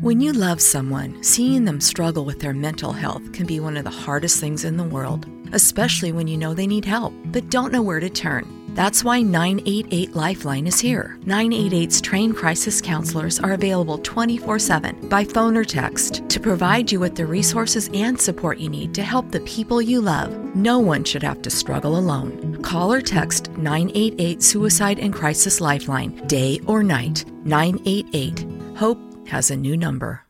[0.00, 3.84] When you love someone, seeing them struggle with their mental health can be one of
[3.84, 7.70] the hardest things in the world, especially when you know they need help but don't
[7.70, 8.46] know where to turn.
[8.74, 11.18] That's why 988 Lifeline is here.
[11.24, 16.98] 988's trained crisis counselors are available 24 7 by phone or text to provide you
[16.98, 20.32] with the resources and support you need to help the people you love.
[20.54, 22.62] No one should have to struggle alone.
[22.62, 27.26] Call or text 988 Suicide and Crisis Lifeline, day or night.
[27.44, 28.46] 988.
[28.78, 30.24] Hope has a new number.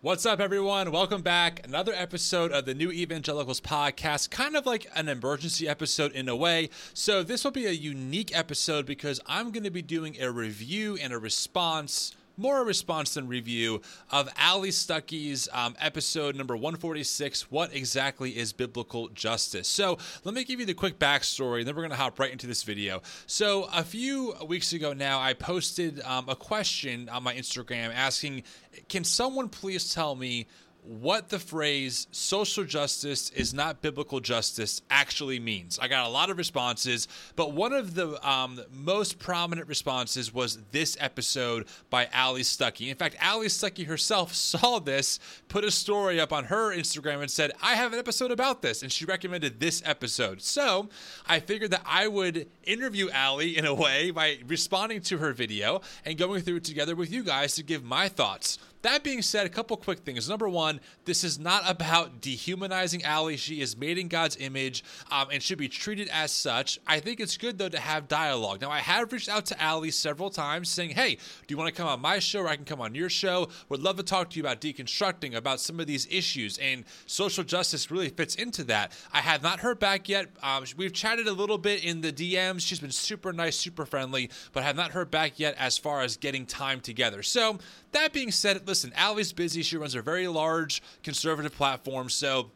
[0.00, 0.92] What's up, everyone?
[0.92, 1.60] Welcome back.
[1.66, 6.36] Another episode of the New Evangelicals podcast, kind of like an emergency episode in a
[6.36, 6.70] way.
[6.94, 10.96] So, this will be a unique episode because I'm going to be doing a review
[11.02, 17.50] and a response more a response than review of Allie Stuckey's um, episode number 146
[17.50, 19.68] What Exactly is Biblical Justice?
[19.68, 22.32] So, let me give you the quick backstory, and then we're going to hop right
[22.32, 23.02] into this video.
[23.26, 28.44] So, a few weeks ago now, I posted um, a question on my Instagram asking
[28.88, 30.46] Can someone please tell me?
[30.82, 35.78] What the phrase social justice is not biblical justice actually means.
[35.78, 40.58] I got a lot of responses, but one of the um, most prominent responses was
[40.70, 42.88] this episode by Allie Stuckey.
[42.88, 47.30] In fact, Allie Stuckey herself saw this, put a story up on her Instagram, and
[47.30, 48.82] said, I have an episode about this.
[48.82, 50.40] And she recommended this episode.
[50.40, 50.88] So
[51.26, 55.82] I figured that I would interview Allie in a way by responding to her video
[56.06, 58.58] and going through it together with you guys to give my thoughts.
[58.82, 60.28] That being said, a couple quick things.
[60.28, 63.36] Number one, this is not about dehumanizing Allie.
[63.36, 66.78] She is made in God's image um, and should be treated as such.
[66.86, 68.62] I think it's good, though, to have dialogue.
[68.62, 71.78] Now, I have reached out to Allie several times saying, hey, do you want to
[71.78, 73.48] come on my show or I can come on your show?
[73.68, 76.56] Would love to talk to you about deconstructing, about some of these issues.
[76.56, 78.92] And social justice really fits into that.
[79.12, 80.28] I have not heard back yet.
[80.42, 82.60] Um, we've chatted a little bit in the DMs.
[82.60, 86.16] She's been super nice, super friendly, but have not heard back yet as far as
[86.16, 87.22] getting time together.
[87.22, 87.58] So,
[87.92, 89.62] that being said, listen, Allie's busy.
[89.62, 92.08] She runs a very large conservative platform.
[92.08, 92.50] So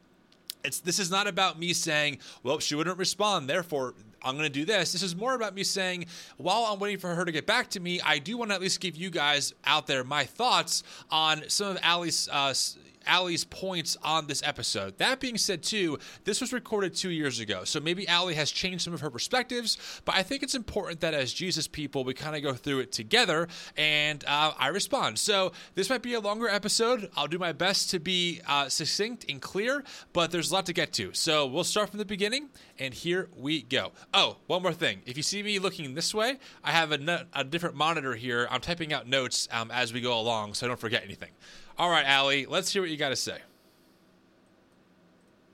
[0.65, 4.53] it's this is not about me saying, well, she wouldn't respond, therefore I'm going to
[4.53, 4.93] do this.
[4.93, 6.07] This is more about me saying,
[6.39, 8.61] while I'm waiting for her to get back to me, I do want to at
[8.61, 12.55] least give you guys out there my thoughts on some of Allie's uh,
[13.07, 14.99] Allie's points on this episode.
[14.99, 18.85] That being said, too, this was recorded two years ago, so maybe Allie has changed
[18.85, 22.37] some of her perspectives, but I think it's important that as Jesus people, we kind
[22.37, 25.19] of go through it together and uh, I respond.
[25.19, 27.11] So this might be a longer episode.
[27.17, 30.73] I'll do my best to be uh, succinct and clear, but there's a lot to
[30.73, 31.13] get to.
[31.13, 32.49] So we'll start from the beginning,
[32.79, 33.93] and here we go.
[34.13, 35.03] Oh, one more thing.
[35.07, 38.49] If you see me looking this way, I have a, no- a different monitor here.
[38.51, 41.31] I'm typing out notes um, as we go along, so I don't forget anything.
[41.79, 43.39] All right, Allie, let's hear what you got to say.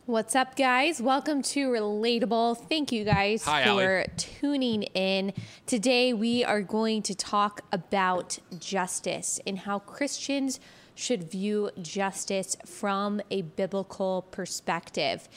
[0.06, 1.00] What's up, guys?
[1.00, 2.69] Welcome to Relatable.
[2.69, 4.06] Thank you guys Hi, for Allie.
[4.16, 5.32] tuning in.
[5.66, 10.59] Today, we are going to talk about justice and how Christians
[10.97, 15.28] should view justice from a biblical perspective.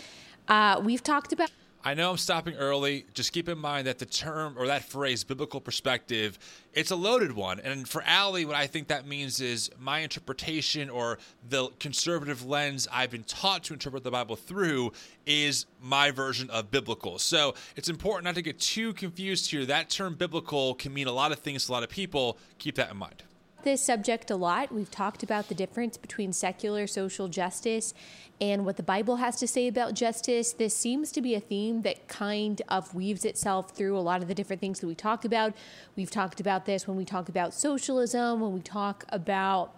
[0.48, 1.52] Uh, we've talked about
[1.86, 3.06] I know I'm stopping early.
[3.14, 6.40] Just keep in mind that the term or that phrase, biblical perspective,
[6.74, 7.60] it's a loaded one.
[7.60, 12.88] And for Allie, what I think that means is my interpretation or the conservative lens
[12.90, 14.94] I've been taught to interpret the Bible through
[15.26, 17.20] is my version of biblical.
[17.20, 19.66] So it's important not to get too confused here.
[19.66, 22.38] That term biblical can mean a lot of things to a lot of people.
[22.60, 23.24] Keep that in mind
[23.64, 24.72] this subject a lot.
[24.72, 27.94] We've talked about the difference between secular social justice
[28.40, 30.54] and what the Bible has to say about justice.
[30.54, 34.28] This seems to be a theme that kind of weaves itself through a lot of
[34.28, 35.54] the different things that we talk about.
[35.96, 39.76] We've talked about this when we talk about socialism, when we talk about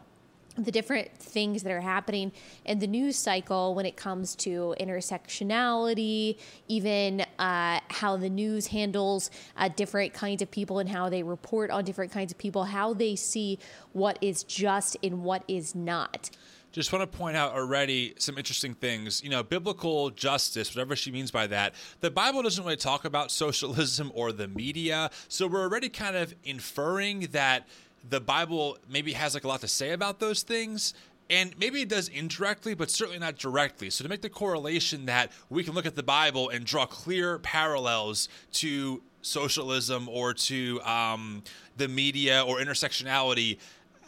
[0.57, 2.31] the different things that are happening
[2.63, 9.29] in the news cycle when it comes to intersectionality, even uh, how the news handles
[9.57, 12.93] uh, different kinds of people and how they report on different kinds of people, how
[12.93, 13.59] they see
[13.91, 16.29] what is just and what is not.
[16.75, 19.23] Just want to point out already some interesting things.
[19.23, 23.31] You know, biblical justice, whatever she means by that, the Bible doesn't really talk about
[23.31, 25.09] socialism or the media.
[25.29, 27.65] So we're already kind of inferring that
[28.09, 30.93] the Bible maybe has like a lot to say about those things.
[31.29, 33.89] And maybe it does indirectly, but certainly not directly.
[33.89, 37.39] So, to make the correlation that we can look at the Bible and draw clear
[37.39, 41.43] parallels to socialism or to um,
[41.77, 43.57] the media or intersectionality,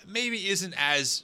[0.07, 1.23] maybe isn't as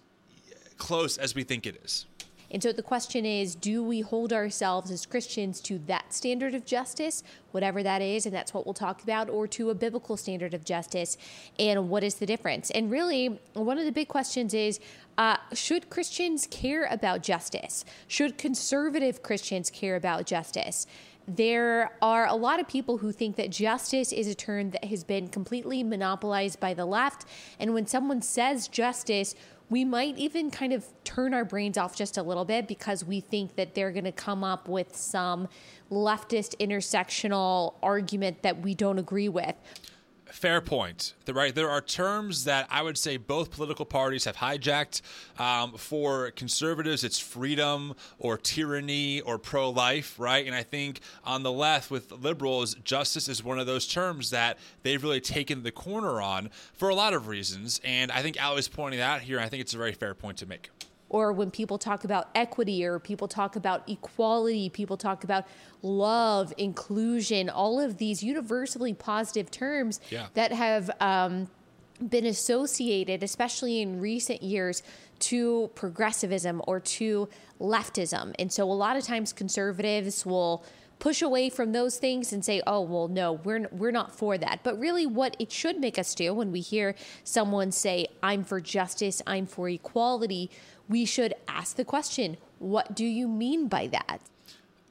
[0.78, 2.08] close as we think it is.
[2.54, 6.66] And so the question is do we hold ourselves as Christians to that standard of
[6.66, 10.54] justice, whatever that is, and that's what we'll talk about, or to a biblical standard
[10.54, 11.18] of justice?
[11.58, 12.70] And what is the difference?
[12.70, 14.80] And really, one of the big questions is
[15.18, 17.84] uh, should Christians care about justice?
[18.08, 20.86] Should conservative Christians care about justice?
[21.28, 25.04] there are a lot of people who think that justice is a term that has
[25.04, 27.26] been completely monopolized by the left.
[27.60, 29.36] And when someone says justice,
[29.70, 33.20] we might even kind of turn our brains off just a little bit because we
[33.20, 35.48] think that they're going to come up with some
[35.92, 39.56] leftist intersectional argument that we don't agree with.
[40.34, 41.14] Fair point.
[41.30, 45.02] Right, there are terms that I would say both political parties have hijacked.
[45.40, 50.46] Um, for conservatives, it's freedom or tyranny or pro-life, right?
[50.46, 54.58] And I think on the left, with liberals, justice is one of those terms that
[54.82, 57.80] they've really taken the corner on for a lot of reasons.
[57.84, 59.40] And I think Allie's pointing out here.
[59.40, 60.72] I think it's a very fair point to make
[61.14, 65.46] or when people talk about equity or people talk about equality, people talk about
[65.84, 70.26] love, inclusion, all of these universally positive terms yeah.
[70.34, 71.48] that have um,
[72.10, 74.82] been associated, especially in recent years,
[75.20, 77.30] to progressivism or to
[77.62, 78.34] leftism.
[78.40, 80.66] And so a lot of times conservatives will
[81.04, 84.62] push away from those things and say, "Oh, well, no, we're we're not for that."
[84.64, 86.96] But really what it should make us do when we hear
[87.26, 90.50] someone say, "I'm for justice, I'm for equality,"
[90.90, 94.22] we should ask the question, what do you mean by that?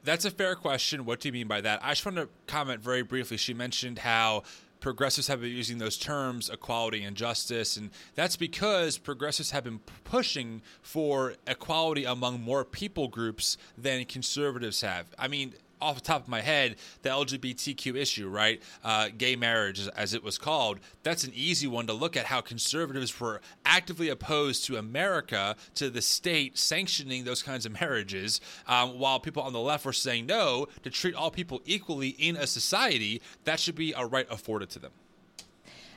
[0.04, 1.04] That's a fair question.
[1.04, 1.80] What do you mean by that?
[1.82, 3.36] I just want to comment very briefly.
[3.36, 4.42] She mentioned how
[4.80, 9.78] progressives have been using those terms, equality and justice, and that's because progressives have been
[10.02, 15.06] pushing for equality among more people groups than conservatives have.
[15.16, 18.62] I mean, off the top of my head, the LGBTQ issue, right?
[18.82, 20.80] Uh, gay marriage, as it was called.
[21.02, 25.90] That's an easy one to look at how conservatives were actively opposed to America, to
[25.90, 30.26] the state sanctioning those kinds of marriages, um, while people on the left were saying
[30.26, 34.70] no, to treat all people equally in a society, that should be a right afforded
[34.70, 34.92] to them.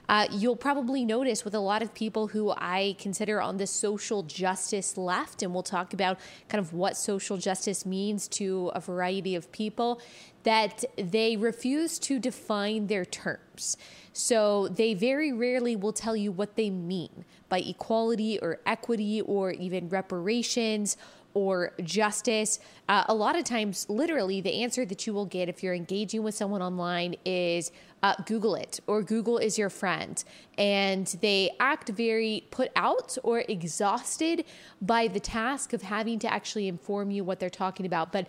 [0.08, 4.24] Uh, you'll probably notice with a lot of people who I consider on the social
[4.24, 6.20] justice left, and we'll talk about
[6.50, 10.02] kind of what social justice means to a variety of people,
[10.44, 13.78] that they refuse to define their terms.
[14.14, 19.52] So they very rarely will tell you what they mean by equality or equity or
[19.52, 20.98] even reparations
[21.34, 22.60] or justice.
[22.88, 26.24] Uh, a lot of times, literally, the answer that you will get if you're engaging
[26.24, 27.72] with someone online is
[28.06, 30.24] uh, Google it or Google is your friend.
[30.60, 34.46] And they act very put out or exhausted
[34.80, 38.12] by the task of having to actually inform you what they're talking about.
[38.12, 38.28] But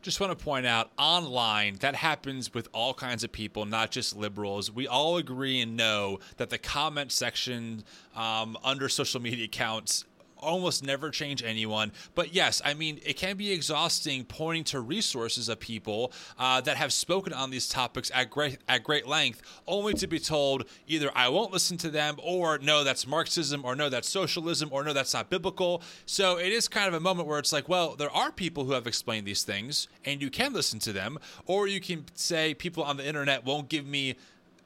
[0.00, 4.14] just want to point out online that happens with all kinds of people not just
[4.14, 7.82] liberals we all agree and know that the comment section
[8.14, 10.04] um, under social media accounts
[10.44, 11.92] almost never change anyone.
[12.14, 16.76] But yes, I mean, it can be exhausting pointing to resources of people uh, that
[16.76, 21.10] have spoken on these topics at great at great length, only to be told either
[21.14, 24.92] I won't listen to them, or no, that's Marxism, or no, that's socialism, or no,
[24.92, 25.82] that's not biblical.
[26.06, 28.72] So it is kind of a moment where it's like, well, there are people who
[28.72, 32.82] have explained these things, and you can listen to them, or you can say people
[32.82, 34.16] on the internet won't give me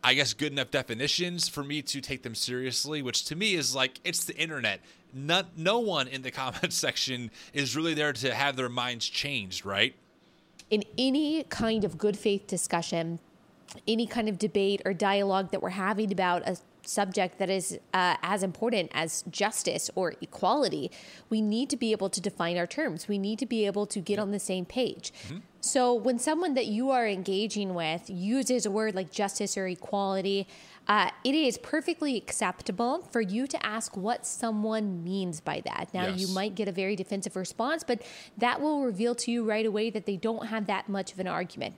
[0.03, 3.75] I guess, good enough definitions for me to take them seriously, which to me is
[3.75, 4.81] like it's the internet.
[5.13, 9.65] Not, no one in the comment section is really there to have their minds changed,
[9.65, 9.95] right?
[10.71, 13.19] In any kind of good faith discussion,
[13.87, 16.57] any kind of debate or dialogue that we're having about a
[16.89, 20.91] subject that is uh, as important as justice or equality,
[21.29, 23.09] we need to be able to define our terms.
[23.09, 25.13] We need to be able to get on the same page.
[25.27, 25.39] Mm-hmm.
[25.61, 30.47] So when someone that you are engaging with uses a word like justice or equality,
[30.87, 35.89] uh, it is perfectly acceptable for you to ask what someone means by that.
[35.93, 36.21] Now, yes.
[36.21, 38.03] you might get a very defensive response, but
[38.39, 41.27] that will reveal to you right away that they don't have that much of an
[41.27, 41.75] argument.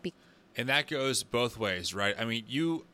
[0.56, 2.14] And that goes both ways, right?
[2.18, 2.84] I mean, you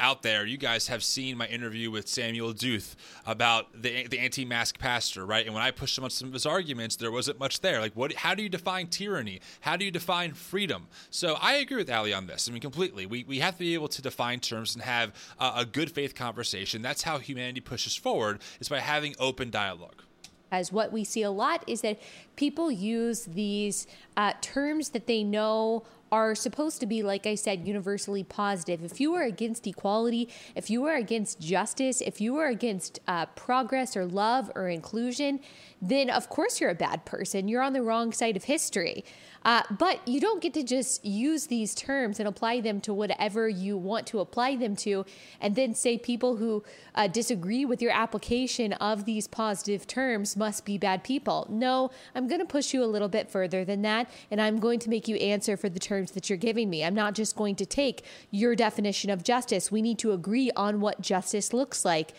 [0.00, 4.78] out there, you guys have seen my interview with Samuel Duth about the the anti-mask
[4.78, 5.44] pastor, right?
[5.44, 7.80] And when I pushed him on some of his arguments, there wasn't much there.
[7.80, 8.12] Like, what?
[8.14, 9.40] How do you define tyranny?
[9.60, 10.88] How do you define freedom?
[11.10, 12.48] So I agree with Allie on this.
[12.48, 13.06] I mean, completely.
[13.06, 16.82] We we have to be able to define terms and have a good faith conversation.
[16.82, 18.40] That's how humanity pushes forward.
[18.58, 20.02] Is by having open dialogue
[20.50, 22.00] as what we see a lot is that
[22.36, 27.66] people use these uh, terms that they know are supposed to be, like I said,
[27.66, 28.82] universally positive.
[28.82, 33.26] If you are against equality, if you are against justice, if you are against uh,
[33.26, 35.40] progress or love or inclusion,
[35.80, 37.48] then of course you're a bad person.
[37.48, 39.04] You're on the wrong side of history.
[39.44, 43.48] Uh, but you don't get to just use these terms and apply them to whatever
[43.48, 45.04] you want to apply them to,
[45.40, 46.62] and then say people who
[46.94, 51.46] uh, disagree with your application of these positive terms must be bad people.
[51.48, 54.78] No, I'm going to push you a little bit further than that, and I'm going
[54.80, 56.84] to make you answer for the terms that you're giving me.
[56.84, 59.72] I'm not just going to take your definition of justice.
[59.72, 62.12] We need to agree on what justice looks like.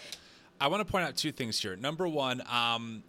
[0.60, 1.76] I want to point out two things here.
[1.76, 3.04] Number one, um,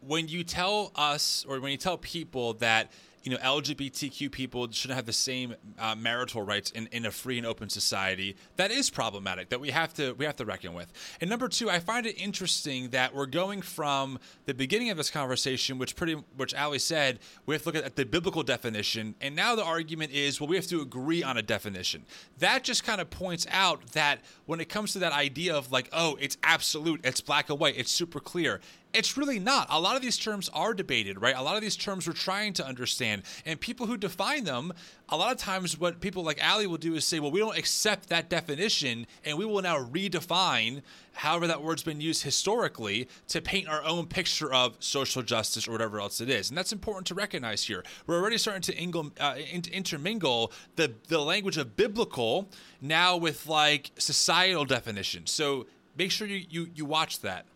[0.00, 2.90] when you tell us or when you tell people that
[3.22, 7.38] you know LGBTQ people shouldn't have the same uh, marital rights in, in a free
[7.38, 8.36] and open society.
[8.56, 9.50] That is problematic.
[9.50, 10.92] That we have to we have to reckon with.
[11.20, 15.10] And number two, I find it interesting that we're going from the beginning of this
[15.10, 19.36] conversation, which pretty which Allie said we have to look at the biblical definition, and
[19.36, 22.04] now the argument is well we have to agree on a definition.
[22.38, 25.88] That just kind of points out that when it comes to that idea of like
[25.92, 28.60] oh it's absolute, it's black and white, it's super clear
[28.92, 29.66] it's really not.
[29.70, 31.36] A lot of these terms are debated, right?
[31.36, 33.22] A lot of these terms we're trying to understand.
[33.46, 34.72] And people who define them,
[35.08, 37.56] a lot of times what people like Allie will do is say, well, we don't
[37.56, 40.82] accept that definition and we will now redefine
[41.12, 45.72] however that word's been used historically to paint our own picture of social justice or
[45.72, 46.48] whatever else it is.
[46.48, 47.84] And that's important to recognize here.
[48.06, 49.36] We're already starting to ingle, uh,
[49.72, 52.48] intermingle the, the language of biblical
[52.80, 55.30] now with like societal definitions.
[55.30, 55.66] So
[55.96, 57.46] make sure you, you, you watch that.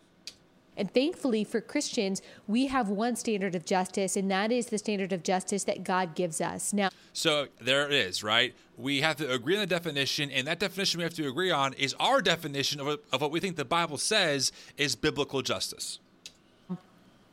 [0.77, 5.13] And thankfully for Christians, we have one standard of justice, and that is the standard
[5.13, 6.73] of justice that God gives us.
[6.73, 8.53] Now, so there it is, right?
[8.77, 11.73] We have to agree on the definition, and that definition we have to agree on
[11.73, 15.99] is our definition of, of what we think the Bible says is biblical justice.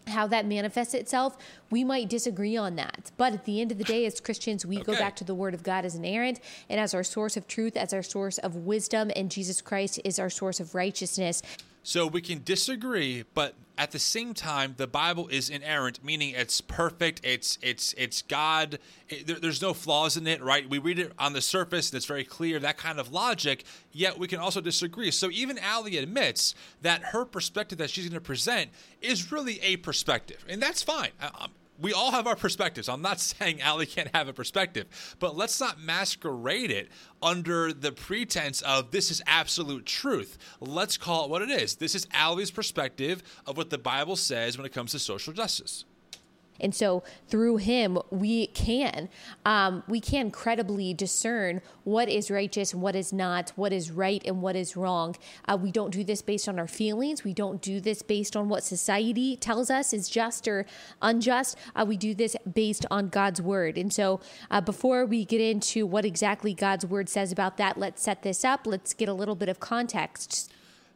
[0.09, 1.37] How that manifests itself,
[1.71, 3.13] we might disagree on that.
[3.17, 4.85] But at the end of the day, as Christians, we okay.
[4.85, 7.77] go back to the Word of God as inerrant and as our source of truth,
[7.77, 11.41] as our source of wisdom, and Jesus Christ is our source of righteousness.
[11.83, 16.61] So we can disagree, but at the same time, the Bible is inerrant, meaning it's
[16.61, 17.21] perfect.
[17.25, 18.79] It's it's it's God.
[19.09, 20.69] It, there, there's no flaws in it, right?
[20.69, 22.61] We read it on the surface, and it's very clear.
[22.61, 23.65] That kind of logic.
[23.91, 25.11] Yet we can also disagree.
[25.11, 28.71] So even Allie admits that her perspective that she's going to present
[29.01, 31.11] is really a perspective, and that's fine.
[31.21, 31.49] I,
[31.83, 32.89] we all have our perspectives.
[32.89, 36.89] I'm not saying Allie can't have a perspective, but let's not masquerade it
[37.23, 40.39] under the pretense of this is absolute truth.
[40.61, 41.77] Let's call it what it is.
[41.77, 45.85] This is Allie's perspective of what the Bible says when it comes to social justice.
[46.63, 49.09] And so through him, we can
[49.45, 54.43] um, we can credibly discern what is righteous what is not, what is right and
[54.43, 55.17] what is wrong.
[55.47, 57.25] Uh, we don't do this based on our feelings.
[57.25, 60.67] We don't do this based on what society tells us is just or
[61.01, 61.57] unjust.
[61.75, 63.79] Uh, we do this based on God's word.
[63.79, 68.03] And so uh, before we get into what exactly God's word says about that, let's
[68.03, 68.67] set this up.
[68.67, 70.53] Let's get a little bit of context.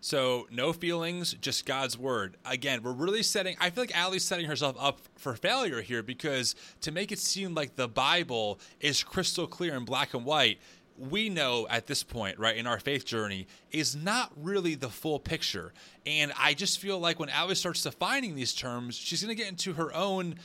[0.06, 2.36] So no feelings, just God's word.
[2.44, 3.56] Again, we're really setting.
[3.60, 7.56] I feel like Allie's setting herself up for failure here because to make it seem
[7.56, 10.60] like the Bible is crystal clear and black and white,
[10.96, 15.18] we know at this point, right, in our faith journey, is not really the full
[15.18, 15.72] picture.
[16.06, 19.50] And I just feel like when Allie starts defining these terms, she's going to get
[19.50, 20.36] into her own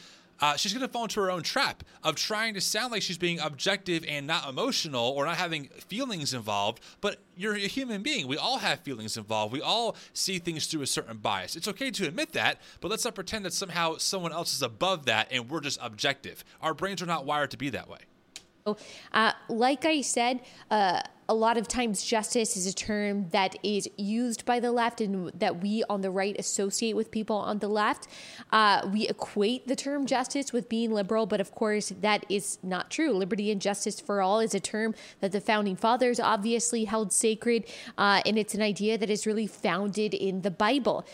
[0.41, 3.17] uh, she's going to fall into her own trap of trying to sound like she's
[3.17, 6.81] being objective and not emotional or not having feelings involved.
[6.99, 8.27] But you're a human being.
[8.27, 9.53] We all have feelings involved.
[9.53, 11.55] We all see things through a certain bias.
[11.55, 15.05] It's okay to admit that, but let's not pretend that somehow someone else is above
[15.05, 16.43] that and we're just objective.
[16.61, 17.99] Our brains are not wired to be that way.
[19.13, 23.87] Uh, like I said, uh, a lot of times justice is a term that is
[23.95, 27.69] used by the left and that we on the right associate with people on the
[27.69, 28.07] left.
[28.51, 32.91] Uh, we equate the term justice with being liberal, but of course, that is not
[32.91, 33.13] true.
[33.13, 37.65] Liberty and justice for all is a term that the founding fathers obviously held sacred,
[37.97, 41.05] uh, and it's an idea that is really founded in the Bible.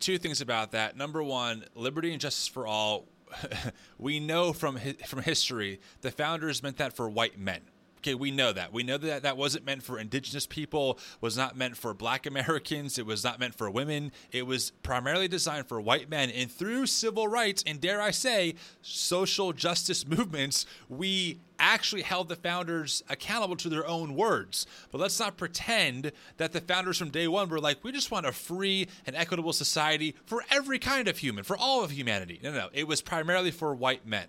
[0.00, 0.96] Two things about that.
[0.96, 3.04] Number one, liberty and justice for all
[3.98, 7.60] we know from from history the founders meant that for white men.
[8.02, 8.72] Okay, we know that.
[8.72, 12.98] We know that that wasn't meant for indigenous people, was not meant for black Americans,
[12.98, 14.10] it was not meant for women.
[14.32, 16.28] It was primarily designed for white men.
[16.28, 22.34] And through civil rights and dare I say, social justice movements, we actually held the
[22.34, 24.66] founders accountable to their own words.
[24.90, 28.26] But let's not pretend that the founders from day one were like, we just want
[28.26, 32.40] a free and equitable society for every kind of human, for all of humanity.
[32.42, 32.68] No, no, no.
[32.72, 34.26] It was primarily for white men.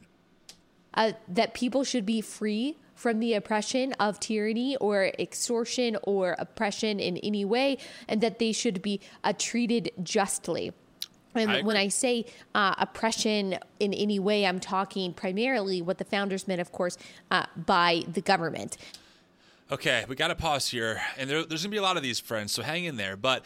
[0.94, 7.00] Uh, that people should be free from the oppression of tyranny or extortion or oppression
[7.00, 10.72] in any way, and that they should be uh, treated justly.
[11.36, 16.06] And I when I say uh, oppression in any way, I'm talking primarily what the
[16.06, 16.98] founders meant, of course,
[17.32, 18.78] uh, by the government.
[19.72, 22.04] Okay, we got to pause here, and there, there's going to be a lot of
[22.04, 23.16] these friends, so hang in there.
[23.16, 23.46] But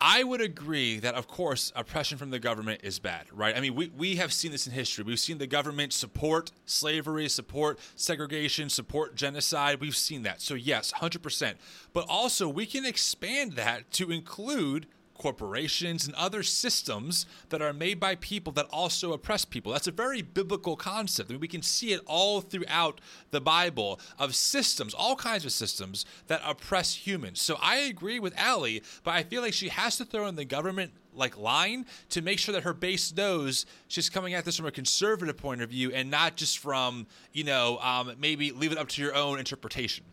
[0.00, 3.54] I would agree that, of course, oppression from the government is bad, right?
[3.54, 5.04] I mean, we, we have seen this in history.
[5.04, 9.80] We've seen the government support slavery, support segregation, support genocide.
[9.80, 10.40] We've seen that.
[10.40, 11.54] So, yes, 100%.
[11.92, 14.86] But also, we can expand that to include
[15.20, 19.70] corporations and other systems that are made by people that also oppress people.
[19.70, 21.30] That's a very biblical concept.
[21.30, 25.52] I mean, we can see it all throughout the Bible of systems, all kinds of
[25.52, 27.40] systems that oppress humans.
[27.40, 30.46] So I agree with Allie, but I feel like she has to throw in the
[30.46, 34.66] government like line to make sure that her base knows she's coming at this from
[34.66, 38.78] a conservative point of view and not just from you know um, maybe leave it
[38.78, 40.04] up to your own interpretation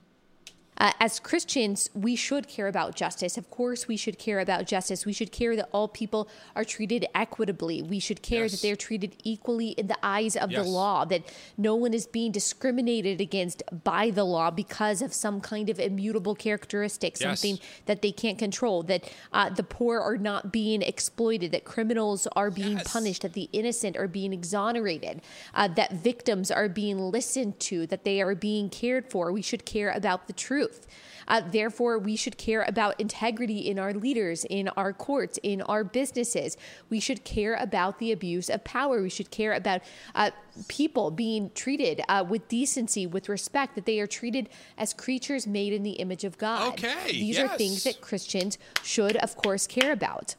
[0.77, 3.37] uh, as Christians, we should care about justice.
[3.37, 5.05] Of course, we should care about justice.
[5.05, 7.81] We should care that all people are treated equitably.
[7.81, 8.51] We should care yes.
[8.51, 10.63] that they're treated equally in the eyes of yes.
[10.63, 11.23] the law, that
[11.57, 16.35] no one is being discriminated against by the law because of some kind of immutable
[16.35, 17.27] characteristic, yes.
[17.27, 22.27] something that they can't control, that uh, the poor are not being exploited, that criminals
[22.35, 25.21] are being punished, that the innocent are being exonerated,
[25.55, 29.31] uh, that victims are being listened to, that they are being cared for.
[29.31, 30.87] We should care about the truth truth.
[31.27, 35.83] Uh, therefore, we should care about integrity in our leaders, in our courts, in our
[35.83, 36.55] businesses.
[36.89, 39.01] We should care about the abuse of power.
[39.01, 39.81] We should care about
[40.15, 40.31] uh,
[40.69, 44.47] people being treated uh, with decency, with respect, that they are treated
[44.77, 46.73] as creatures made in the image of God.
[46.73, 47.11] Okay.
[47.11, 47.51] These yes.
[47.51, 50.35] are things that Christians should, of course, care about.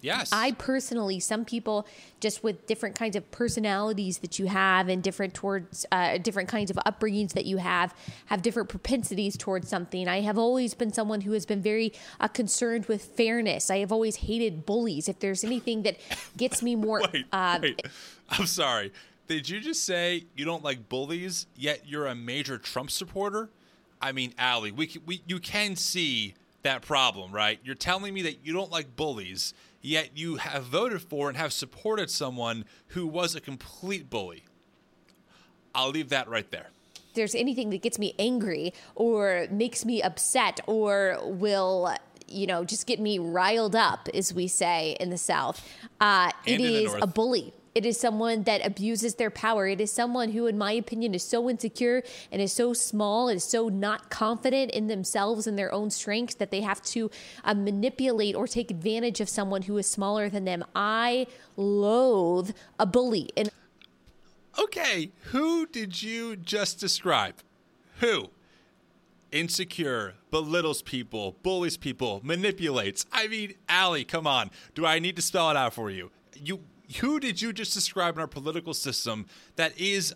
[0.00, 0.30] Yes.
[0.32, 1.86] I personally, some people
[2.20, 6.70] just with different kinds of personalities that you have and different towards uh, different kinds
[6.70, 7.94] of upbringings that you have,
[8.26, 10.08] have different propensities towards something.
[10.08, 13.70] I have always been someone who has been very uh, concerned with fairness.
[13.70, 15.08] I have always hated bullies.
[15.08, 15.96] If there's anything that
[16.36, 17.02] gets me more.
[17.12, 17.82] wait, uh, wait.
[18.30, 18.92] I'm sorry.
[19.26, 23.50] Did you just say you don't like bullies, yet you're a major Trump supporter?
[24.00, 27.58] I mean, Allie, we, we you can see that problem, right?
[27.62, 31.52] You're telling me that you don't like bullies, yet you have voted for and have
[31.52, 34.44] supported someone who was a complete bully.
[35.74, 36.68] I'll leave that right there.
[37.14, 41.94] there's anything that gets me angry or makes me upset or will
[42.28, 45.66] you know just get me riled up as we say in the south
[46.00, 49.68] uh, it is a bully it is someone that abuses their power.
[49.68, 53.36] It is someone who, in my opinion, is so insecure and is so small, and
[53.36, 57.08] is so not confident in themselves and their own strengths that they have to
[57.44, 60.64] uh, manipulate or take advantage of someone who is smaller than them.
[60.74, 63.30] I loathe a bully.
[63.36, 63.48] And
[64.58, 67.36] okay, who did you just describe?
[68.00, 68.30] Who?
[69.30, 73.04] insecure, belittles people, bullies people, manipulates.
[73.12, 74.50] I mean, Allie, come on.
[74.74, 76.10] Do I need to spell it out for you?
[76.34, 76.60] You
[76.96, 79.26] who did you just describe in our political system
[79.56, 80.14] that is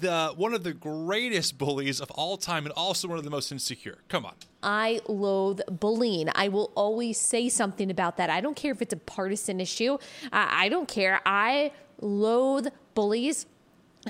[0.00, 3.50] the one of the greatest bullies of all time and also one of the most
[3.50, 3.98] insecure?
[4.08, 4.34] Come on.
[4.62, 6.28] I loathe bullying.
[6.34, 8.30] I will always say something about that.
[8.30, 9.98] I don't care if it's a partisan issue.
[10.32, 11.20] I, I don't care.
[11.26, 13.46] I loathe bullies.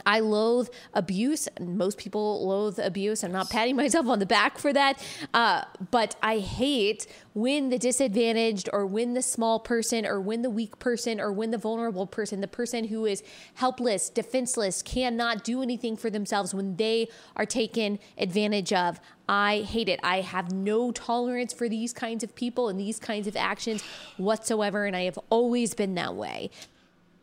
[0.05, 1.49] I loathe abuse.
[1.61, 3.25] Most people loathe abuse.
[3.25, 5.03] I'm not patting myself on the back for that.
[5.33, 10.51] Uh, but I hate when the disadvantaged or when the small person or when the
[10.51, 13.23] weak person or when the vulnerable person, the person who is
[13.55, 19.01] helpless, defenseless, cannot do anything for themselves, when they are taken advantage of.
[19.29, 20.01] I hate it.
[20.03, 23.83] I have no tolerance for these kinds of people and these kinds of actions
[24.17, 24.85] whatsoever.
[24.87, 26.51] And I have always been that way.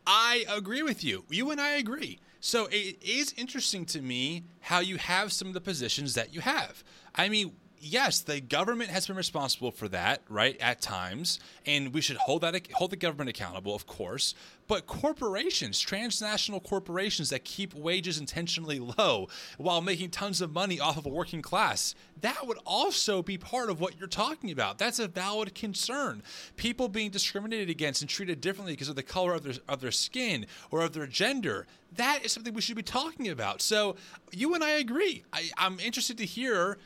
[0.06, 1.24] I agree with you.
[1.30, 2.20] You and I agree.
[2.46, 6.42] So it is interesting to me how you have some of the positions that you
[6.42, 6.84] have.
[7.14, 7.52] I mean,
[7.84, 10.56] yes, the government has been responsible for that, right?
[10.60, 14.34] At times, and we should hold that hold the government accountable, of course.
[14.66, 20.96] But corporations, transnational corporations that keep wages intentionally low while making tons of money off
[20.96, 24.78] of a working class, that would also be part of what you're talking about.
[24.78, 26.22] That's a valid concern.
[26.56, 29.92] People being discriminated against and treated differently because of the color of their of their
[29.92, 31.66] skin or of their gender.
[31.96, 33.60] That is something we should be talking about.
[33.60, 33.96] So
[34.32, 35.24] you and I agree.
[35.32, 36.78] I, I'm interested to hear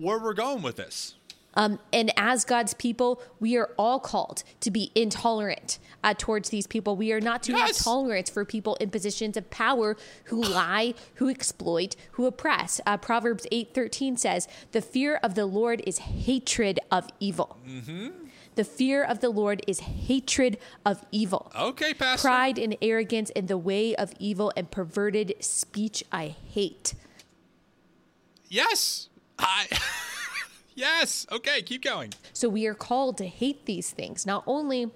[0.00, 1.14] where we're going with this.
[1.54, 6.66] Um, and as God's people, we are all called to be intolerant uh, towards these
[6.66, 6.96] people.
[6.96, 7.78] We are not to yes.
[7.78, 12.80] have tolerance for people in positions of power who lie, who exploit, who oppress.
[12.86, 18.08] Uh, Proverbs eight thirteen says, "The fear of the Lord is hatred of evil." Mm-hmm.
[18.56, 21.50] The fear of the Lord is hatred of evil.
[21.58, 22.28] Okay, Pastor.
[22.28, 26.94] Pride and arrogance in the way of evil and perverted speech I hate.
[28.48, 29.08] Yes.
[29.38, 29.66] I.
[30.74, 31.26] yes.
[31.30, 32.12] Okay, keep going.
[32.32, 34.26] So we are called to hate these things.
[34.26, 34.90] Not only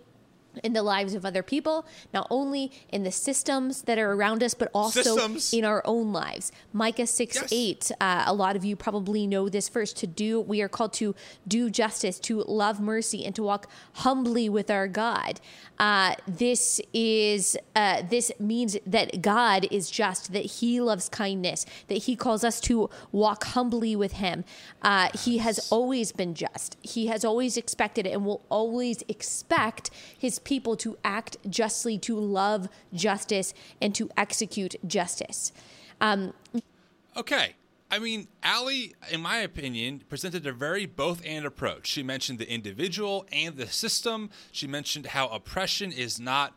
[0.64, 4.55] in the lives of other people, not only in the systems that are around us,
[4.55, 5.53] but also Systems.
[5.53, 6.53] in our own lives.
[6.73, 7.53] Micah 6 Yes.
[7.53, 9.97] 8, uh, a lot of you probably know this first.
[9.99, 11.14] To do, we are called to
[11.47, 15.40] do justice, to love mercy, and to walk humbly with our God.
[15.79, 21.99] Uh, this is uh, this means that God is just, that He loves kindness, that
[22.05, 24.44] He calls us to walk humbly with Him.
[24.83, 26.77] Uh, he has always been just.
[26.83, 32.19] He has always expected it and will always expect His people to act justly, to
[32.19, 35.53] love justice, and to execute justice.
[36.01, 36.33] Um,
[37.19, 37.57] Okay.
[37.91, 41.87] I mean, Allie, in my opinion, presented a very both and approach.
[41.89, 44.31] She mentioned the individual and the system.
[44.53, 46.55] She mentioned how oppression is not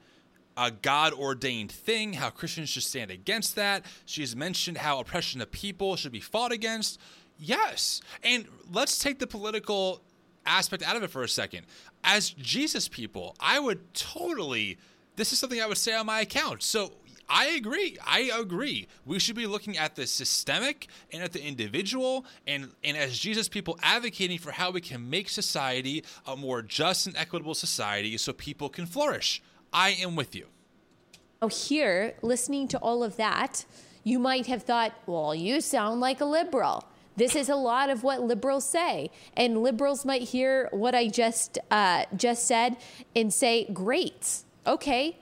[0.58, 3.86] a God ordained thing, how Christians should stand against that.
[4.06, 7.00] She's mentioned how oppression of people should be fought against.
[7.40, 8.02] Yes.
[8.24, 10.04] And let's take the political
[10.46, 11.66] aspect out of it for a second.
[12.04, 14.78] As Jesus people, I would totally,
[15.16, 16.64] this is something I would say on my account.
[16.64, 16.94] So
[17.30, 17.98] I agree.
[18.06, 18.88] I agree.
[19.06, 23.48] We should be looking at the systemic and at the individual, and, and as Jesus
[23.48, 28.34] people advocating for how we can make society a more just and equitable society so
[28.34, 29.42] people can flourish.
[29.72, 30.48] I am with you.
[31.42, 33.66] Now, here, listening to all of that,
[34.04, 36.86] you might have thought, well, you sound like a liberal.
[37.22, 41.60] This is a lot of what liberals say, and liberals might hear what I just
[41.70, 42.78] uh, just said
[43.16, 45.20] and say, "Great, okay,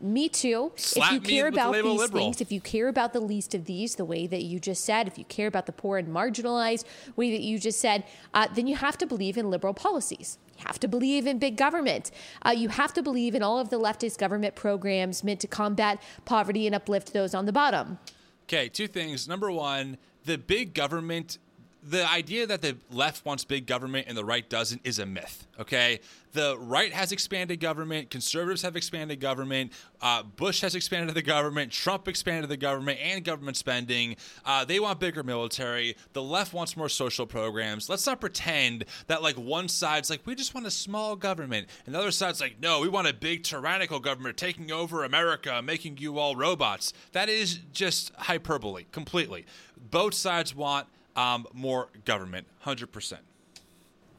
[0.00, 2.24] me too." Slap if you care with the about these liberal.
[2.24, 5.06] things, if you care about the least of these, the way that you just said,
[5.06, 8.66] if you care about the poor and marginalized, way that you just said, uh, then
[8.66, 10.38] you have to believe in liberal policies.
[10.56, 12.10] You have to believe in big government.
[12.40, 16.00] Uh, you have to believe in all of the leftist government programs meant to combat
[16.24, 17.98] poverty and uplift those on the bottom.
[18.44, 19.28] Okay, two things.
[19.28, 21.38] Number one, the big government,
[21.86, 25.46] the idea that the left wants big government and the right doesn't is a myth.
[25.60, 26.00] Okay,
[26.32, 31.70] the right has expanded government, conservatives have expanded government, uh, Bush has expanded the government,
[31.70, 34.16] Trump expanded the government and government spending.
[34.44, 35.96] Uh, they want bigger military.
[36.12, 37.88] The left wants more social programs.
[37.88, 41.94] Let's not pretend that like one side's like we just want a small government, and
[41.94, 45.98] the other side's like no, we want a big tyrannical government taking over America, making
[45.98, 46.92] you all robots.
[47.12, 49.44] That is just hyperbole completely.
[49.90, 50.86] Both sides want
[51.16, 53.22] um, more government, hundred percent.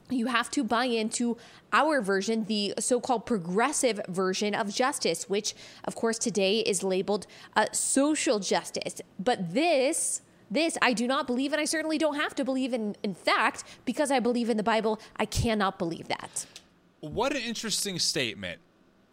[0.10, 1.38] you have to buy into
[1.74, 7.26] our version, the so called progressive version of justice, which, of course, today is labeled
[7.56, 9.02] uh, social justice.
[9.20, 12.96] But this, this I do not believe, and I certainly don't have to believe in.
[13.04, 16.46] In fact, because I believe in the Bible, I cannot believe that.
[17.00, 18.60] What an interesting statement.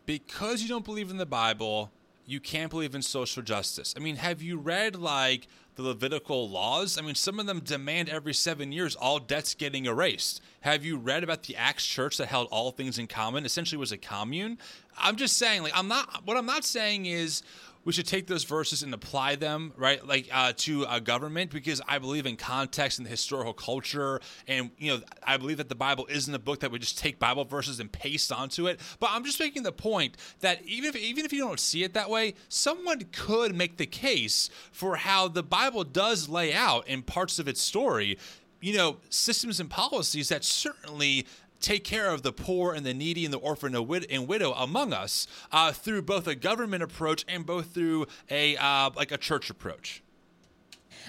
[0.04, 1.92] Because you don't believe in the Bible,
[2.26, 3.94] you can't believe in social justice.
[3.96, 6.98] I mean, have you read like the Levitical laws?
[6.98, 10.40] I mean, some of them demand every seven years all debts getting erased.
[10.60, 13.44] Have you read about the Acts church that held all things in common?
[13.44, 14.58] Essentially, was a commune.
[14.98, 16.26] I'm just saying, like, I'm not.
[16.26, 17.42] What I'm not saying is
[17.84, 21.80] we should take those verses and apply them right like uh, to a government because
[21.88, 24.20] i believe in context and the historical culture.
[24.46, 27.18] And you know i believe that the bible isn't a book that we just take
[27.18, 28.80] bible verses and paste onto it.
[29.00, 31.94] But i'm just making the point that even if even if you don't see it
[31.94, 37.02] that way someone could make the case for how the bible does lay out in
[37.02, 38.18] parts of its story
[38.62, 41.26] you know systems and policies that certainly
[41.62, 45.26] take care of the poor and the needy and the orphan and widow among us
[45.50, 50.02] uh, through both a government approach and both through a uh, like a church approach.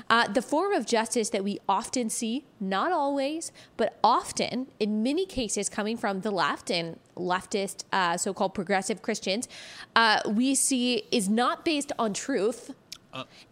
[0.10, 5.24] Uh, the form of justice that we often see, not always, but often, in many
[5.26, 9.48] cases, coming from the left and leftist, uh, so called progressive Christians,
[9.96, 12.72] uh, we see is not based on truth,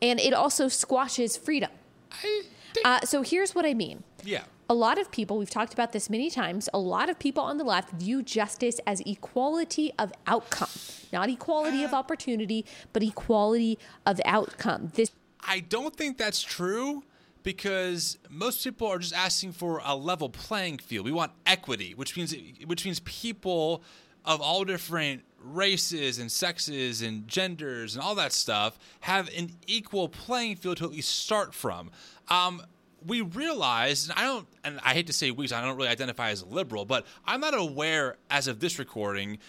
[0.02, 1.70] and it also squashes freedom.
[2.12, 2.42] I
[2.74, 4.04] think, Uh, so here's what I mean.
[4.24, 4.44] yeah.
[4.72, 7.58] A lot of people, we've talked about this many times, a lot of people on
[7.58, 10.70] the left view justice as equality of outcome,
[11.12, 14.94] not equality of opportunity, but equality of outcome.
[14.96, 15.12] This
[15.46, 17.04] I don't think that's true
[17.44, 21.06] because most people are just asking for a level playing field.
[21.06, 22.34] We want equity, which means
[22.66, 23.84] which means people
[24.24, 30.08] of all different races and sexes and genders and all that stuff have an equal
[30.08, 31.92] playing field to at least start from.
[32.30, 32.62] Um,
[33.06, 36.30] we realize, and I don't, and I hate to say we, I don't really identify
[36.30, 39.40] as a liberal, but I'm not aware as of this recording,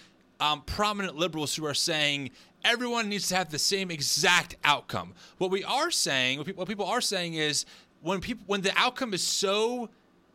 [0.41, 2.31] um, prominent liberals who are saying
[2.65, 5.15] everyone needs to have the same exact outcome.
[5.39, 7.65] What we are saying, what people are saying is
[8.01, 9.91] when people, when the outcome is so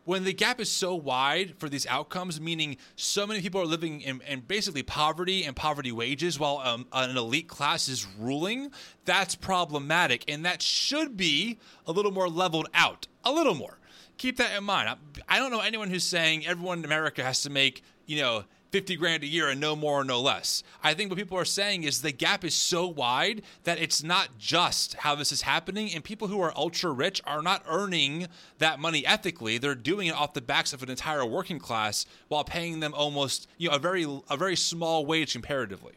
[0.08, 4.00] when the gap is so wide for these outcomes, meaning so many people are living
[4.00, 8.72] in, in basically poverty and poverty wages while um, an elite class is ruling,
[9.04, 10.24] that's problematic.
[10.26, 13.06] And that should be a little more leveled out.
[13.22, 13.76] A little more.
[14.16, 14.88] Keep that in mind.
[14.88, 14.96] I,
[15.28, 18.96] I don't know anyone who's saying everyone in America has to make, you know, 50
[18.96, 20.62] grand a year and no more or no less.
[20.82, 24.38] I think what people are saying is the gap is so wide that it's not
[24.38, 25.90] just how this is happening.
[25.94, 28.28] And people who are ultra rich are not earning
[28.58, 29.58] that money ethically.
[29.58, 33.48] They're doing it off the backs of an entire working class while paying them almost,
[33.56, 35.94] you know, a very, a very small wage comparatively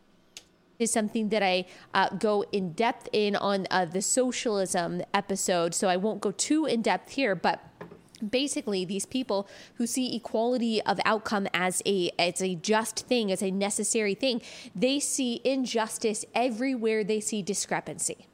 [0.82, 5.74] is something that I uh, go in depth in on uh, the socialism episode.
[5.74, 7.64] So I won't go too in depth here, but
[8.30, 13.42] basically these people who see equality of outcome as a as a just thing as
[13.42, 14.42] a necessary thing
[14.76, 18.28] they see injustice everywhere they see discrepancy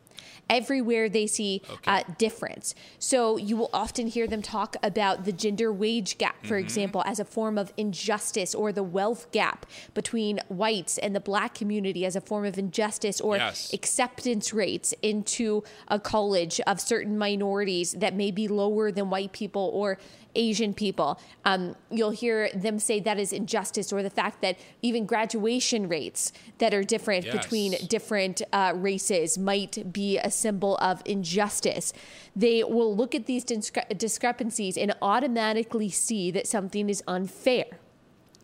[0.49, 1.79] everywhere they see okay.
[1.85, 2.73] uh, difference.
[2.99, 6.65] So you will often hear them talk about the gender wage gap, for mm-hmm.
[6.65, 11.53] example, as a form of injustice, or the wealth gap between whites and the black
[11.53, 13.73] community as a form of injustice, or yes.
[13.73, 19.69] acceptance rates into a college of certain minorities that may be lower than white people,
[19.73, 19.97] or
[20.37, 21.19] Asian people.
[21.43, 26.31] Um, you'll hear them say that is injustice, or the fact that even graduation rates
[26.59, 27.35] that are different yes.
[27.35, 31.91] between different uh, races might be a symbol of injustice.
[32.35, 37.65] They will look at these discre- discrepancies and automatically see that something is unfair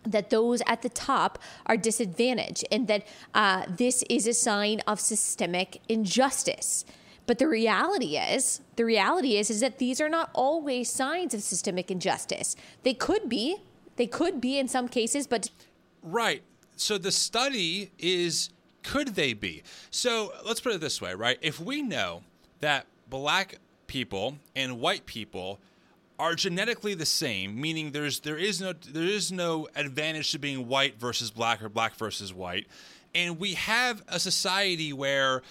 [0.06, 5.00] that those at the top are disadvantaged and that uh, this is a sign of
[5.00, 6.84] systemic injustice.
[7.26, 11.42] But the reality is, the reality is, is that these are not always signs of
[11.42, 12.56] systemic injustice.
[12.84, 13.58] They could be,
[13.96, 15.50] they could be in some cases, but
[16.02, 16.44] right.
[16.76, 18.50] So the study is,
[18.84, 19.64] could they be?
[19.90, 21.38] So let's put it this way, right?
[21.42, 22.24] If we know
[22.60, 23.58] that black
[23.88, 25.60] people and white people
[26.20, 30.68] are genetically the same, meaning there's there is no there is no advantage to being
[30.68, 32.68] white versus black or black versus white,
[33.16, 35.42] and we have a society where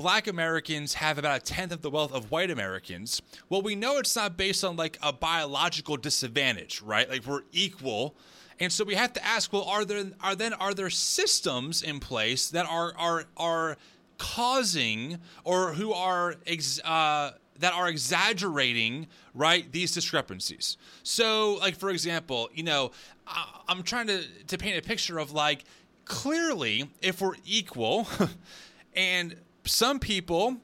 [0.00, 3.98] black Americans have about a tenth of the wealth of white Americans, well, we know
[3.98, 7.06] it's not based on like a biological disadvantage, right?
[7.06, 8.14] Like we're equal.
[8.58, 12.00] And so we have to ask, well, are there are then are there systems in
[12.00, 13.76] place that are are are
[14.16, 21.90] causing or who are ex, uh, that are exaggerating right these discrepancies so like for
[21.90, 22.90] example you know
[23.68, 25.64] i'm trying to to paint a picture of like
[26.04, 28.08] clearly if we're equal
[28.94, 29.36] and
[29.70, 30.56] some people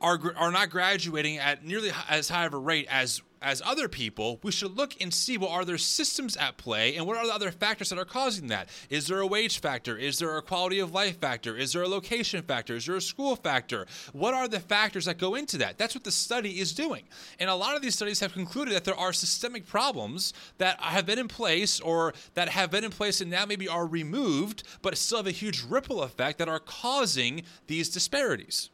[0.00, 4.40] are are not graduating at nearly as high of a rate as as other people,
[4.42, 7.34] we should look and see what are there systems at play and what are the
[7.34, 8.70] other factors that are causing that.
[8.88, 9.96] Is there a wage factor?
[9.96, 11.56] Is there a quality of life factor?
[11.56, 12.74] Is there a location factor?
[12.74, 13.86] Is there a school factor?
[14.12, 15.76] What are the factors that go into that?
[15.76, 17.04] That's what the study is doing.
[17.38, 21.04] And a lot of these studies have concluded that there are systemic problems that have
[21.04, 24.96] been in place or that have been in place and now maybe are removed, but
[24.96, 28.70] still have a huge ripple effect that are causing these disparities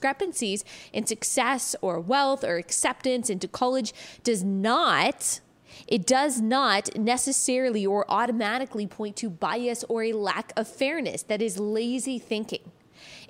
[0.00, 3.92] discrepancies in success or wealth or acceptance into college
[4.24, 5.40] does not
[5.86, 11.40] it does not necessarily or automatically point to bias or a lack of fairness that
[11.42, 12.72] is lazy thinking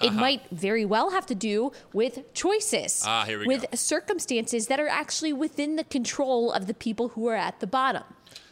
[0.01, 0.21] it uh-huh.
[0.21, 3.77] might very well have to do with choices, ah, with go.
[3.77, 8.03] circumstances that are actually within the control of the people who are at the bottom.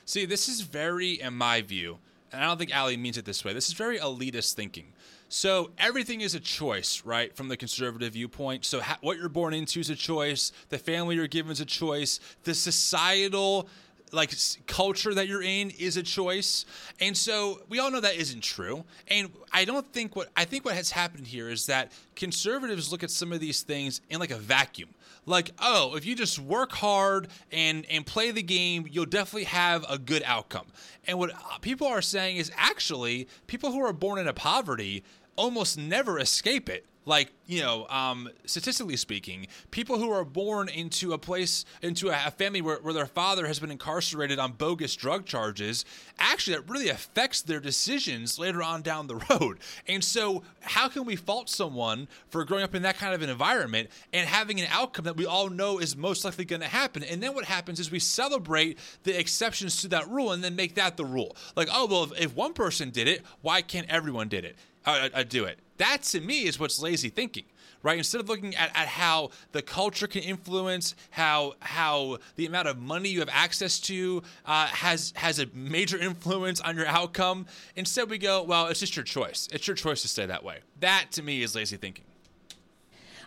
[0.04, 1.98] See, this is very, in my view,
[2.30, 4.92] and I don't think Allie means it this way, this is very elitist thinking.
[5.28, 8.64] So everything is a choice, right, from the conservative viewpoint.
[8.64, 10.52] So ha- what you're born into is a choice.
[10.70, 12.18] The family you're given is a choice.
[12.44, 13.68] The societal
[14.12, 14.32] like
[14.66, 16.64] culture that you're in is a choice
[16.98, 20.64] and so we all know that isn't true and i don't think what i think
[20.64, 24.30] what has happened here is that conservatives look at some of these things in like
[24.30, 24.88] a vacuum
[25.28, 29.84] like oh if you just work hard and and play the game you'll definitely have
[29.88, 30.66] a good outcome.
[31.06, 35.04] And what uh, people are saying is actually people who are born into poverty
[35.38, 36.84] almost never escape it.
[37.06, 42.30] Like you know um, statistically speaking people who are born into a place into a
[42.32, 45.86] family where, where their father has been incarcerated on bogus drug charges
[46.18, 49.58] actually that really affects their decisions later on down the road.
[49.86, 53.30] And so how can we fault someone for growing up in that kind of an
[53.30, 57.02] environment and having an outcome that we all know is most likely going to happen?
[57.02, 60.74] And then what happens is we celebrate the exceptions to that rule and then make
[60.74, 61.34] that the rule.
[61.56, 64.56] Like oh well if, if one person did it why can't everyone did it
[64.88, 65.58] uh, uh, do it.
[65.78, 67.44] That to me is what's lazy thinking,
[67.82, 67.98] right?
[67.98, 72.78] Instead of looking at, at how the culture can influence, how how the amount of
[72.78, 77.46] money you have access to uh, has has a major influence on your outcome.
[77.76, 79.48] Instead, we go, well, it's just your choice.
[79.52, 80.60] It's your choice to stay that way.
[80.80, 82.04] That to me is lazy thinking.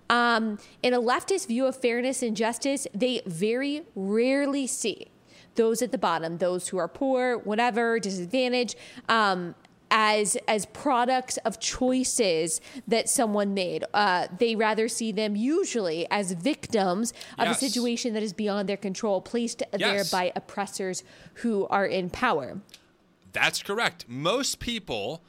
[0.10, 5.08] Um, in a leftist view of fairness and justice, they very rarely see
[5.56, 8.76] those at the bottom, those who are poor, whatever, disadvantaged,
[9.10, 9.56] um,
[9.92, 13.84] as as products of choices that someone made.
[13.94, 17.62] Uh, they rather see them usually as victims of yes.
[17.62, 19.80] a situation that is beyond their control, placed yes.
[19.80, 21.04] there by oppressors
[21.36, 22.60] who are in power.
[23.34, 24.06] That's correct.
[24.08, 25.22] Most people,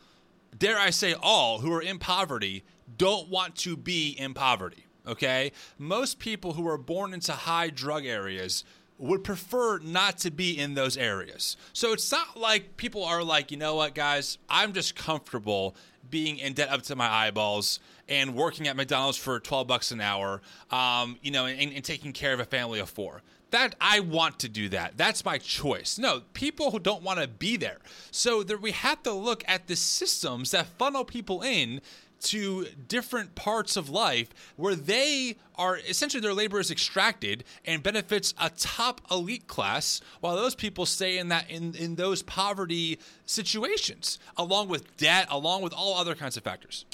[0.57, 2.65] dare I say all, who are in poverty
[2.97, 4.87] don't want to be in poverty.
[5.07, 5.53] Okay?
[5.79, 8.65] Most people who are born into high drug areas
[9.03, 11.57] would prefer not to be in those areas.
[11.73, 15.75] So it's not like people are like, you know what, guys, I'm just comfortable
[16.09, 20.01] being in debt up to my eyeballs and working at McDonald's for 12 bucks an
[20.01, 24.01] hour, um, you know, and, and taking care of a family of four that I
[24.01, 24.97] want to do that.
[24.97, 25.99] That's my choice.
[25.99, 27.79] No, people who don't want to be there.
[28.11, 31.83] So there, we have to look at the systems that funnel people in
[32.23, 38.35] to different parts of life where they are essentially their labor is extracted and benefits
[38.41, 44.19] a top elite class while those people stay in that in, in those poverty situations
[44.37, 46.85] along with debt along with all other kinds of factors.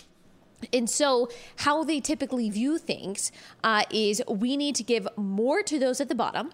[0.72, 3.30] And so, how they typically view things
[3.62, 6.50] uh, is we need to give more to those at the bottom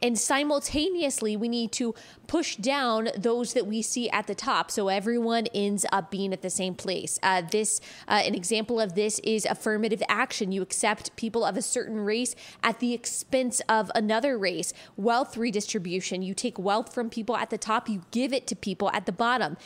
[0.00, 1.94] and simultaneously, we need to
[2.26, 6.42] push down those that we see at the top so everyone ends up being at
[6.42, 7.18] the same place.
[7.22, 10.52] Uh, this, uh, an example of this is affirmative action.
[10.52, 14.72] You accept people of a certain race at the expense of another race.
[14.96, 16.22] Wealth redistribution.
[16.22, 19.12] You take wealth from people at the top, you give it to people at the
[19.12, 19.56] bottom.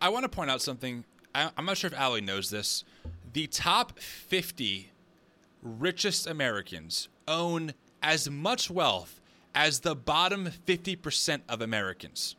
[0.00, 1.04] I want to point out something.
[1.34, 2.84] I, I'm not sure if Allie knows this.
[3.32, 4.92] The top 50
[5.62, 9.20] richest Americans own as much wealth
[9.54, 12.36] as the bottom 50% of Americans.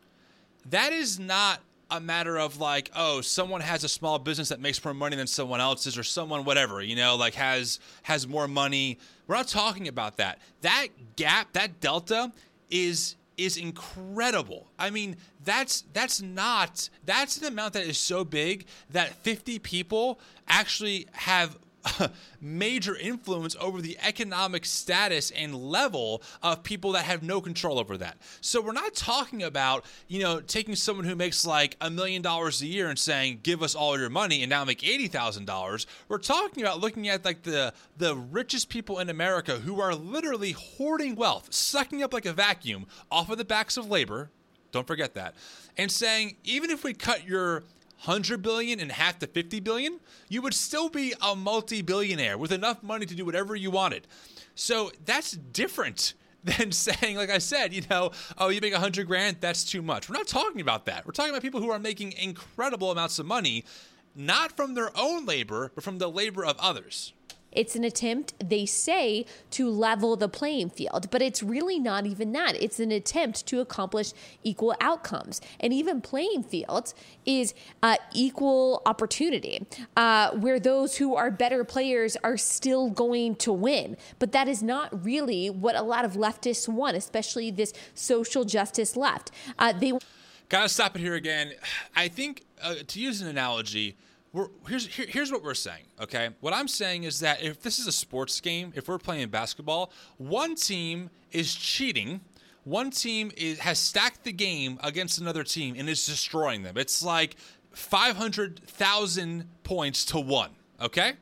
[0.68, 4.84] That is not a matter of like, oh, someone has a small business that makes
[4.84, 8.98] more money than someone else's or someone whatever, you know, like has has more money.
[9.26, 10.40] We're not talking about that.
[10.62, 12.32] That gap, that delta
[12.70, 14.66] is is incredible.
[14.78, 20.18] I mean, that's that's not that's an amount that is so big that 50 people
[20.48, 21.56] actually have
[22.40, 27.96] major influence over the economic status and level of people that have no control over
[27.96, 28.16] that.
[28.40, 32.62] So we're not talking about, you know, taking someone who makes like a million dollars
[32.62, 35.86] a year and saying, give us all your money and now make $80,000.
[36.08, 40.52] We're talking about looking at like the, the richest people in America who are literally
[40.52, 44.30] hoarding wealth, sucking up like a vacuum off of the backs of labor.
[44.72, 45.34] Don't forget that.
[45.78, 47.62] And saying, even if we cut your
[48.06, 52.52] 100 billion and half to 50 billion, you would still be a multi billionaire with
[52.52, 54.06] enough money to do whatever you wanted.
[54.54, 56.14] So that's different
[56.44, 60.08] than saying, like I said, you know, oh, you make 100 grand, that's too much.
[60.08, 61.04] We're not talking about that.
[61.04, 63.64] We're talking about people who are making incredible amounts of money,
[64.14, 67.12] not from their own labor, but from the labor of others.
[67.56, 72.32] It's an attempt, they say, to level the playing field, but it's really not even
[72.32, 72.62] that.
[72.62, 74.12] It's an attempt to accomplish
[74.44, 75.40] equal outcomes.
[75.58, 79.66] And even playing fields is uh, equal opportunity,
[79.96, 83.96] uh, where those who are better players are still going to win.
[84.18, 88.96] But that is not really what a lot of leftists want, especially this social justice
[88.96, 89.30] left.
[89.58, 89.94] Uh, they
[90.48, 91.52] gotta stop it here again.
[91.94, 93.96] I think uh, to use an analogy
[94.36, 95.84] we're, here's here, here's what we're saying.
[95.98, 99.28] Okay, what I'm saying is that if this is a sports game, if we're playing
[99.30, 102.20] basketball, one team is cheating.
[102.64, 106.76] One team is, has stacked the game against another team and is destroying them.
[106.76, 107.36] It's like
[107.72, 110.50] 500,000 points to one.
[110.82, 111.14] Okay.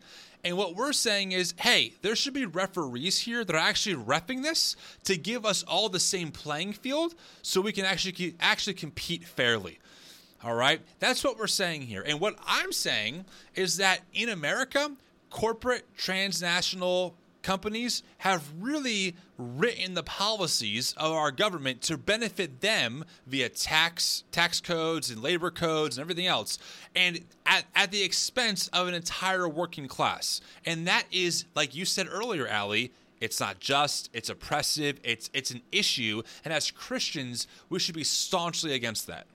[0.42, 4.42] And what we're saying is, hey, there should be referees here that are actually repping
[4.42, 4.74] this
[5.05, 9.79] to give us all the same playing field so we can actually actually compete fairly.
[10.44, 10.83] All right.
[10.98, 12.04] That's what we're saying here.
[12.07, 14.92] And what I'm saying is that in America,
[15.30, 23.48] corporate transnational companies have really written the policies of our government to benefit them via
[23.48, 26.59] tax tax codes and labor codes and everything else
[26.96, 31.85] and at, at the expense of an entire working class and that is like you
[31.85, 37.46] said earlier Allie it's not just it's oppressive it's it's an issue and as christians
[37.68, 39.26] we should be staunchly against that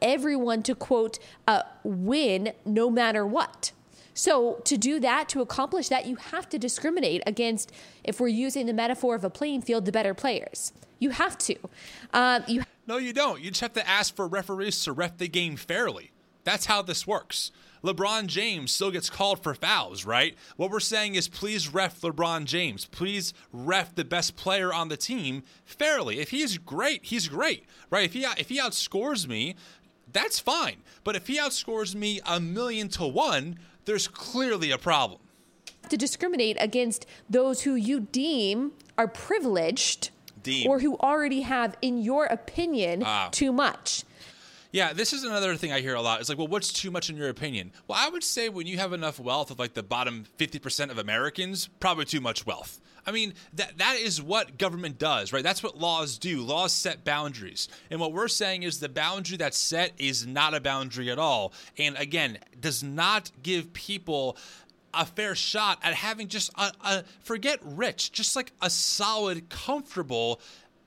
[0.00, 3.72] everyone to quote uh, win no matter what.
[4.14, 7.70] So, to do that, to accomplish that, you have to discriminate against,
[8.02, 10.72] if we're using the metaphor of a playing field, the better players.
[10.98, 11.56] You have to.
[12.14, 13.42] Um, you no, you don't.
[13.42, 16.12] You just have to ask for referees to ref the game fairly.
[16.44, 17.50] That's how this works.
[17.84, 20.34] LeBron James still gets called for fouls, right?
[20.56, 22.86] What we're saying is please ref LeBron James.
[22.86, 26.20] Please ref the best player on the team fairly.
[26.20, 28.04] If he's great, he's great, right?
[28.04, 29.56] If he if he outscores me,
[30.12, 30.76] that's fine.
[31.04, 35.20] But if he outscores me a million to one, there's clearly a problem.
[35.90, 40.10] To discriminate against those who you deem are privileged
[40.42, 40.68] deem.
[40.68, 43.28] or who already have, in your opinion, ah.
[43.30, 44.04] too much.
[44.76, 46.20] Yeah, this is another thing I hear a lot.
[46.20, 47.72] It's like, well, what's too much in your opinion?
[47.88, 50.98] Well, I would say when you have enough wealth of like the bottom 50% of
[50.98, 52.78] Americans, probably too much wealth.
[53.06, 55.42] I mean, that that is what government does, right?
[55.42, 56.42] That's what laws do.
[56.42, 57.68] Laws set boundaries.
[57.90, 61.54] And what we're saying is the boundary that's set is not a boundary at all.
[61.78, 64.36] And again, does not give people
[64.92, 70.38] a fair shot at having just a, a forget rich, just like a solid, comfortable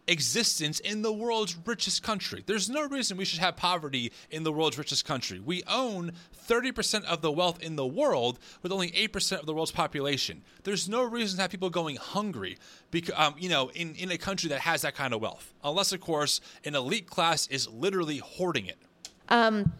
[0.09, 2.43] existence in the world's richest country.
[2.45, 5.39] There's no reason we should have poverty in the world's richest country.
[5.39, 6.11] We own
[6.47, 10.41] 30% of the wealth in the world with only 8% of the world's population.
[10.63, 12.57] There's no reason to have people going hungry
[12.91, 15.53] because, um, you know, in, in a country that has that kind of wealth.
[15.63, 18.77] Unless, of course, an elite class is literally hoarding it.
[19.29, 19.71] Um,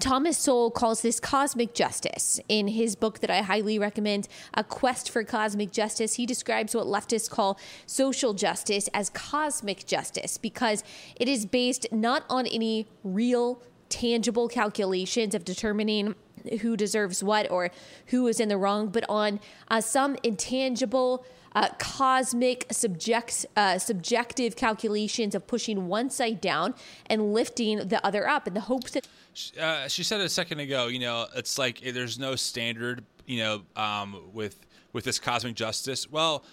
[0.00, 2.40] Thomas Sowell calls this cosmic justice.
[2.48, 6.86] In his book that I highly recommend, A Quest for Cosmic Justice, he describes what
[6.86, 10.82] leftists call social justice as cosmic justice because
[11.14, 16.14] it is based not on any real, tangible calculations of determining
[16.60, 17.70] who deserves what or
[18.06, 21.24] who is in the wrong, but on uh, some intangible
[21.54, 26.74] uh, cosmic subject, uh, subjective calculations of pushing one side down
[27.06, 29.06] and lifting the other up in the hopes that.
[29.60, 30.86] Uh, she said a second ago.
[30.86, 33.04] You know, it's like eh, there's no standard.
[33.26, 36.10] You know, um, with with this cosmic justice.
[36.10, 36.44] Well,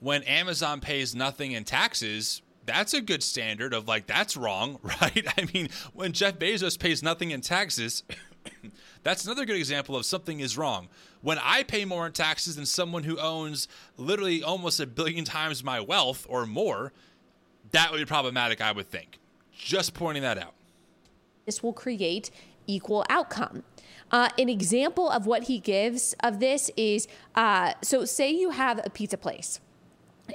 [0.00, 5.26] when Amazon pays nothing in taxes, that's a good standard of like that's wrong, right?
[5.38, 8.02] I mean, when Jeff Bezos pays nothing in taxes.
[9.04, 10.88] That's another good example of something is wrong.
[11.22, 13.66] When I pay more in taxes than someone who owns
[13.96, 16.92] literally almost a billion times my wealth or more,
[17.72, 19.18] that would be problematic, I would think.
[19.52, 20.54] Just pointing that out.
[21.46, 22.30] This will create
[22.66, 23.64] equal outcome.
[24.10, 28.80] Uh, an example of what he gives of this is uh, so, say you have
[28.84, 29.60] a pizza place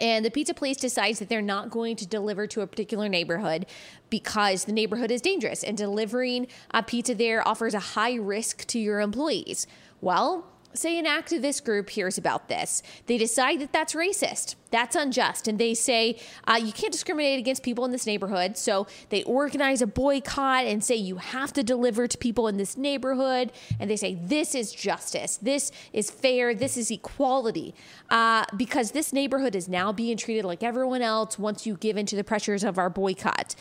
[0.02, 3.66] and the pizza place decides that they're not going to deliver to a particular neighborhood
[4.10, 8.80] because the neighborhood is dangerous and delivering a pizza there offers a high risk to
[8.80, 9.68] your employees.
[10.02, 10.46] Well,
[10.78, 12.84] say an activist group hears about this.
[13.06, 17.64] They decide that that's racist, that's unjust, and they say uh, you can't discriminate against
[17.64, 18.58] people in this neighborhood.
[18.58, 22.78] So they organize a boycott and say you have to deliver to people in this
[22.78, 23.52] neighborhood.
[23.80, 27.74] And they say this is justice, this is fair, this is equality,
[28.10, 32.06] uh, because this neighborhood is now being treated like everyone else once you give in
[32.08, 33.56] to the pressures of our boycott.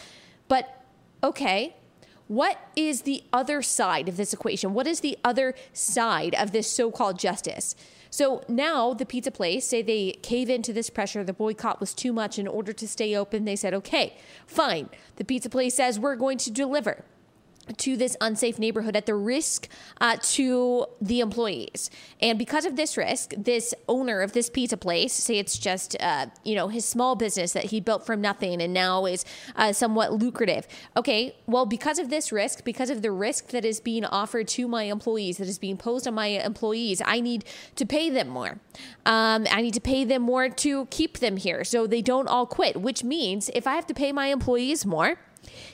[0.48, 0.82] But
[1.22, 1.76] okay,
[2.28, 4.74] what is the other side of this equation?
[4.74, 7.76] What is the other side of this so called justice?
[8.10, 11.22] So now the pizza place say they cave into this pressure.
[11.22, 13.44] The boycott was too much in order to stay open.
[13.44, 14.16] They said, okay,
[14.46, 14.88] fine.
[15.16, 17.04] The pizza place says we're going to deliver
[17.76, 19.68] to this unsafe neighborhood at the risk
[20.00, 21.90] uh, to the employees.
[22.20, 26.26] And because of this risk, this owner of this pizza place, say it's just uh,
[26.44, 29.24] you know his small business that he built from nothing and now is
[29.56, 30.66] uh, somewhat lucrative.
[30.96, 34.68] Okay, well because of this risk, because of the risk that is being offered to
[34.68, 37.44] my employees, that is being posed on my employees, I need
[37.76, 38.58] to pay them more.
[39.04, 42.46] Um, I need to pay them more to keep them here so they don't all
[42.46, 42.80] quit.
[42.80, 45.18] Which means if I have to pay my employees more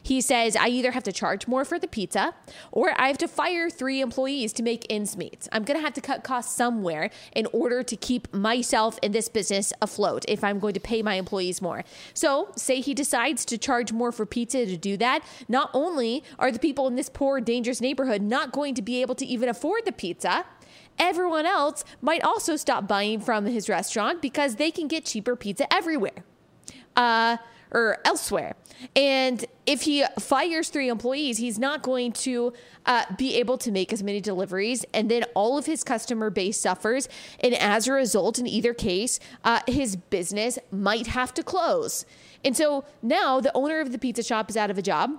[0.02, 2.34] he says, I either have to charge more for the pizza
[2.70, 5.48] or I have to fire three employees to make ends meet.
[5.52, 9.28] I'm going to have to cut costs somewhere in order to keep myself in this
[9.28, 11.84] business afloat if I'm going to pay my employees more.
[12.14, 15.24] So, say he decides to charge more for pizza to do that.
[15.48, 19.14] Not only are the people in this poor, dangerous neighborhood not going to be able
[19.16, 20.44] to even afford the pizza,
[20.98, 25.72] everyone else might also stop buying from his restaurant because they can get cheaper pizza
[25.72, 26.24] everywhere.
[26.96, 27.38] Uh,
[27.72, 28.54] or elsewhere.
[28.94, 32.52] And if he fires three employees, he's not going to
[32.86, 34.84] uh, be able to make as many deliveries.
[34.92, 37.08] And then all of his customer base suffers.
[37.40, 42.04] And as a result, in either case, uh, his business might have to close.
[42.44, 45.18] And so now the owner of the pizza shop is out of a job.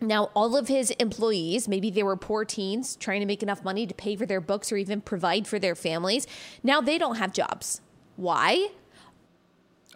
[0.00, 3.84] Now, all of his employees, maybe they were poor teens trying to make enough money
[3.84, 6.24] to pay for their books or even provide for their families.
[6.62, 7.80] Now they don't have jobs.
[8.14, 8.68] Why?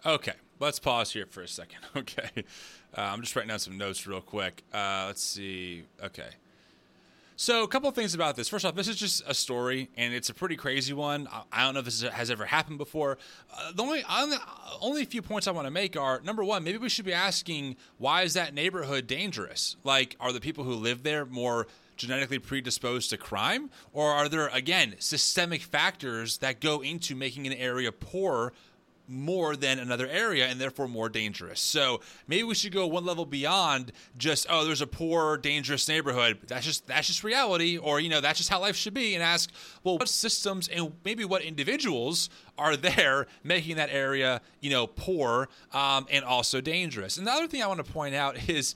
[0.05, 0.33] Okay
[0.63, 1.79] let's pause here for a second.
[1.95, 2.43] Okay.
[2.95, 4.63] Uh, I'm just writing down some notes real quick.
[4.73, 5.83] Uh, let's see.
[6.03, 6.29] Okay.
[7.35, 8.47] So, a couple of things about this.
[8.49, 11.27] First off, this is just a story, and it's a pretty crazy one.
[11.51, 13.17] I don't know if this has ever happened before.
[13.55, 14.37] Uh, the only only,
[14.81, 17.75] only few points I want to make are number one, maybe we should be asking
[17.97, 19.75] why is that neighborhood dangerous?
[19.83, 24.47] Like, are the people who live there more genetically predisposed to crime, or are there
[24.47, 28.53] again systemic factors that go into making an area poor
[29.07, 31.59] more than another area and therefore more dangerous.
[31.59, 36.39] So maybe we should go one level beyond just oh there's a poor dangerous neighborhood.
[36.47, 39.23] That's just that's just reality or you know that's just how life should be and
[39.23, 39.51] ask
[39.83, 45.49] well what systems and maybe what individuals are there making that area you know poor
[45.73, 47.17] um, and also dangerous.
[47.17, 48.75] And the other thing I want to point out is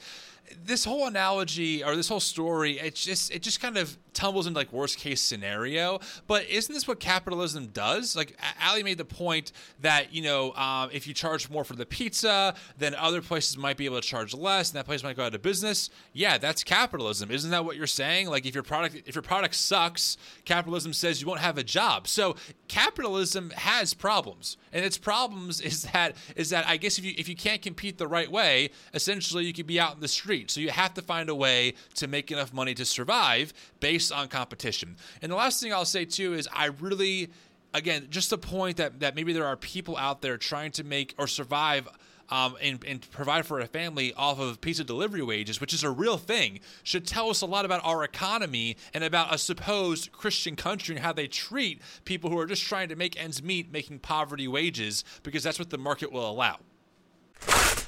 [0.64, 4.58] this whole analogy or this whole story, it just it just kind of tumbles into
[4.58, 6.00] like worst case scenario.
[6.26, 8.16] But isn't this what capitalism does?
[8.16, 11.86] Like Allie made the point that you know um, if you charge more for the
[11.86, 15.26] pizza, then other places might be able to charge less, and that place might go
[15.26, 15.90] out of business.
[16.14, 17.32] Yeah, that's capitalism.
[17.32, 18.30] Isn't that what you're saying?
[18.30, 22.08] Like if your product if your product sucks, capitalism says you won't have a job.
[22.08, 22.36] So
[22.68, 27.28] capitalism has problems, and its problems is that is that I guess if you if
[27.30, 30.37] you can't compete the right way, essentially you could be out in the street.
[30.48, 34.28] So you have to find a way to make enough money to survive based on
[34.28, 34.98] competition.
[35.22, 37.30] And the last thing I'll say too is I really
[37.74, 41.16] again just the point that that maybe there are people out there trying to make
[41.18, 41.88] or survive
[42.30, 45.90] um, and, and, provide for a family off of pizza delivery wages, which is a
[45.90, 50.58] real thing, should tell us a lot about our economy and about a supposed Christian
[50.58, 54.00] country and how they treat people who are just trying to make ends meet, making
[54.00, 56.58] poverty wages, because that's what the market will allow.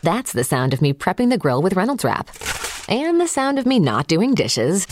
[0.01, 2.29] That's the sound of me prepping the grill with Reynolds Wrap,
[2.87, 4.87] and the sound of me not doing dishes,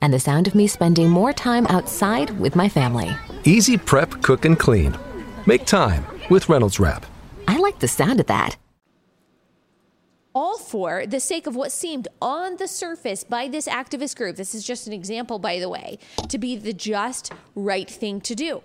[0.00, 3.14] and the sound of me spending more time outside with my family.
[3.44, 4.96] Easy prep, cook, and clean.
[5.46, 7.06] Make time with Reynolds Wrap.
[7.46, 8.56] I like the sound of that
[10.38, 14.54] all for the sake of what seemed on the surface by this activist group, this
[14.54, 18.62] is just an example, by the way, to be the just right thing to do.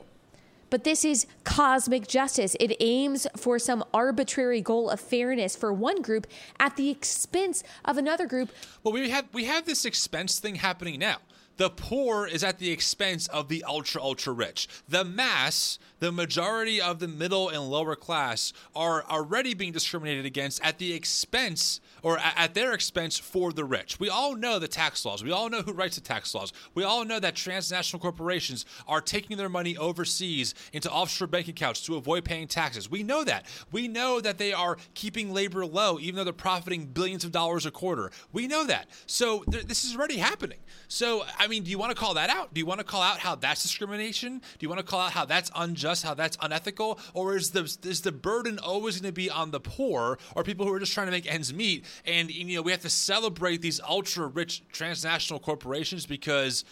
[0.74, 2.56] But this is cosmic justice.
[2.60, 6.26] It aims for some arbitrary goal of fairness for one group
[6.60, 8.50] at the expense of another group.
[8.82, 11.18] Well, we have we have this expense thing happening now.
[11.58, 14.68] The poor is at the expense of the ultra, ultra rich.
[14.88, 20.64] The mass, the majority of the middle and lower class, are already being discriminated against
[20.64, 23.99] at the expense or at their expense for the rich.
[23.99, 25.24] We all know the tax laws.
[25.24, 26.51] We all know who writes the tax laws.
[26.74, 31.82] We all know that transnational corporations are taking their money overseas into offshore bank accounts
[31.82, 32.89] to avoid paying taxes.
[32.89, 33.45] We know that.
[33.72, 37.66] We know that they are keeping labor low, even though they're profiting billions of dollars
[37.66, 38.12] a quarter.
[38.32, 38.88] We know that.
[39.06, 40.60] So th- this is already happening.
[40.88, 42.54] So, I mean, do you want to call that out?
[42.54, 44.39] Do you want to call out how that's discrimination?
[44.39, 47.00] Do you want to call out how that's unjust, how that's unethical?
[47.14, 50.66] Or is the, is the burden always going to be on the poor or people
[50.66, 51.84] who are just trying to make ends meet?
[52.06, 56.64] And, you know, we have to celebrate these ultra rich transnational corporations because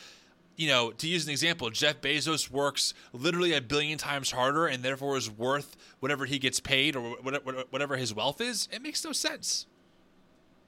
[0.55, 4.84] you know, to use an example, Jeff Bezos works literally a billion times harder and
[4.84, 8.69] therefore is worth whatever he gets paid or whatever his wealth is.
[8.72, 9.65] It makes no sense.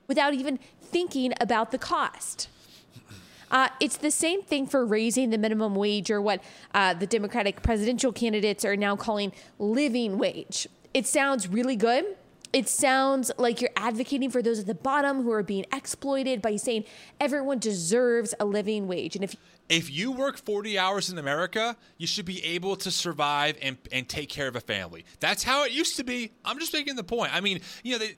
[0.07, 2.49] Without even thinking about the cost.
[3.51, 7.61] Uh, it's the same thing for raising the minimum wage or what uh, the Democratic
[7.61, 10.67] presidential candidates are now calling living wage.
[10.93, 12.05] It sounds really good
[12.53, 16.55] it sounds like you're advocating for those at the bottom who are being exploited by
[16.55, 16.85] saying
[17.19, 19.15] everyone deserves a living wage.
[19.15, 19.35] And if
[19.69, 24.07] if you work 40 hours in America, you should be able to survive and, and
[24.07, 25.05] take care of a family.
[25.19, 26.31] That's how it used to be.
[26.43, 27.33] I'm just making the point.
[27.33, 28.15] I mean, you know, they,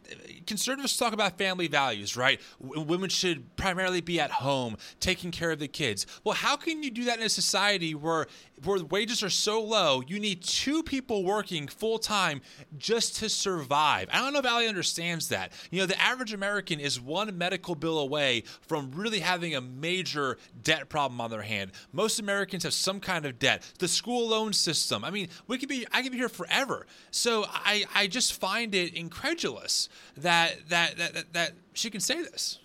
[0.47, 2.41] conservatives talk about family values, right?
[2.61, 6.05] W- women should primarily be at home, taking care of the kids.
[6.23, 8.27] Well, how can you do that in a society where
[8.63, 12.41] where wages are so low, you need two people working full time
[12.77, 14.07] just to survive.
[14.11, 15.51] I don't know if Allie understands that.
[15.71, 20.37] You know, the average American is one medical bill away from really having a major
[20.63, 21.71] debt problem on their hand.
[21.91, 23.63] Most Americans have some kind of debt.
[23.79, 25.03] The school loan system.
[25.03, 26.85] I mean, we could be I could be here forever.
[27.11, 32.21] So I I just find it incredulous that that that that, that she can say
[32.21, 32.59] this.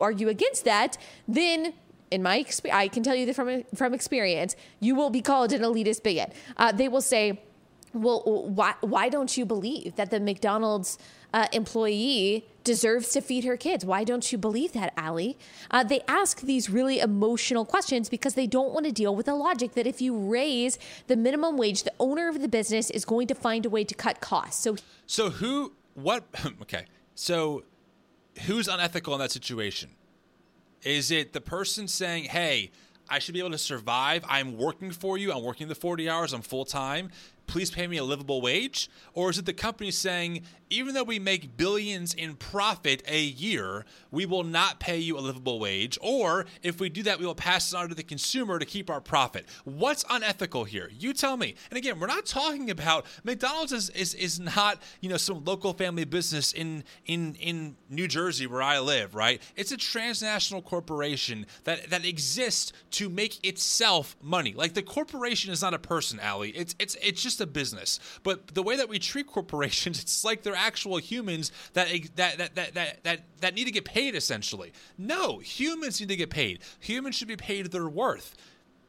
[0.00, 0.98] Argue against that,
[1.28, 1.72] then
[2.10, 5.52] in my experience, I can tell you that from from experience, you will be called
[5.52, 6.32] an elitist bigot.
[6.56, 7.40] Uh, they will say,
[7.92, 10.98] "Well, why why don't you believe that the McDonald's
[11.32, 13.84] uh, employee deserves to feed her kids?
[13.84, 15.38] Why don't you believe that, Allie?"
[15.70, 19.34] Uh, they ask these really emotional questions because they don't want to deal with the
[19.34, 23.26] logic that if you raise the minimum wage, the owner of the business is going
[23.28, 24.62] to find a way to cut costs.
[24.62, 25.72] So, so who?
[25.94, 26.24] What?
[26.62, 27.62] Okay, so
[28.46, 29.90] who's unethical in that situation?
[30.82, 32.70] Is it the person saying, hey,
[33.08, 34.24] I should be able to survive.
[34.28, 35.32] I'm working for you.
[35.32, 36.32] I'm working the 40 hours.
[36.32, 37.10] I'm full time
[37.46, 38.90] please pay me a livable wage?
[39.12, 43.84] Or is it the company saying, even though we make billions in profit a year,
[44.10, 45.98] we will not pay you a livable wage?
[46.00, 48.90] Or if we do that, we will pass it on to the consumer to keep
[48.90, 49.46] our profit.
[49.64, 50.90] What's unethical here?
[50.98, 51.54] You tell me.
[51.70, 55.72] And again, we're not talking about McDonald's is, is, is not, you know, some local
[55.72, 59.40] family business in in in New Jersey where I live, right?
[59.56, 64.54] It's a transnational corporation that, that exists to make itself money.
[64.54, 66.50] Like the corporation is not a person, Allie.
[66.50, 67.98] It's it's it's just just a business.
[68.22, 72.54] But the way that we treat corporations, it's like they're actual humans that that that
[72.74, 74.72] that that that, need to get paid essentially.
[74.96, 76.60] No, humans need to get paid.
[76.80, 78.36] Humans should be paid their worth.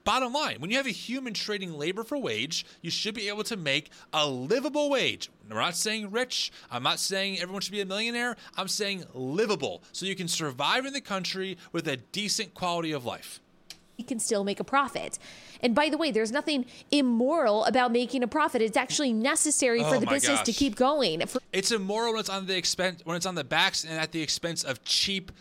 [0.03, 3.43] Bottom line, when you have a human trading labor for wage, you should be able
[3.45, 5.31] to make a livable wage.
[5.49, 6.51] We're not saying rich.
[6.69, 8.35] I'm not saying everyone should be a millionaire.
[8.55, 13.03] I'm saying livable so you can survive in the country with a decent quality of
[13.03, 13.41] life
[13.95, 15.17] he can still make a profit.
[15.61, 18.61] And by the way, there's nothing immoral about making a profit.
[18.61, 20.45] It's actually necessary oh for the business gosh.
[20.45, 21.25] to keep going.
[21.25, 24.11] For- it's immoral when it's on the expense when it's on the backs and at
[24.11, 25.31] the expense of cheap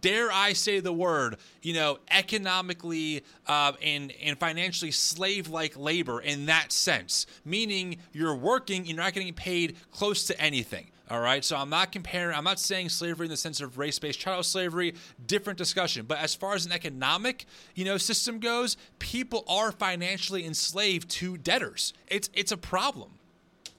[0.00, 6.46] dare I say the word, you know, economically uh, and and financially slave-like labor in
[6.46, 10.91] that sense, meaning you're working, you're not getting paid close to anything.
[11.12, 11.44] All right.
[11.44, 14.42] So I'm not comparing, I'm not saying slavery in the sense of race based chattel
[14.42, 14.94] slavery,
[15.26, 16.06] different discussion.
[16.06, 17.44] But as far as an economic,
[17.74, 21.92] you know, system goes, people are financially enslaved to debtors.
[22.08, 23.10] It's it's a problem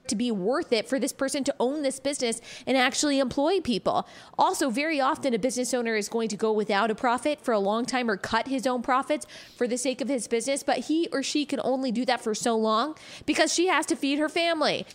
[0.06, 4.06] to be worth it for this person to own this business and actually employ people.
[4.38, 7.58] Also, very often a business owner is going to go without a profit for a
[7.58, 9.26] long time or cut his own profits
[9.56, 12.34] for the sake of his business, but he or she can only do that for
[12.34, 12.94] so long
[13.26, 14.86] because she has to feed her family.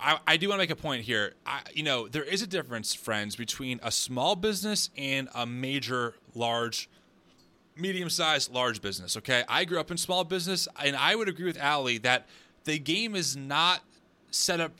[0.00, 1.34] I, I, do want to make a point here.
[1.46, 6.14] I, you know, there is a difference, friends, between a small business and a major,
[6.34, 6.88] large,
[7.76, 9.16] medium-sized, large business.
[9.16, 12.26] Okay, I grew up in small business, and I would agree with Allie that
[12.64, 13.80] the game is not
[14.30, 14.72] set up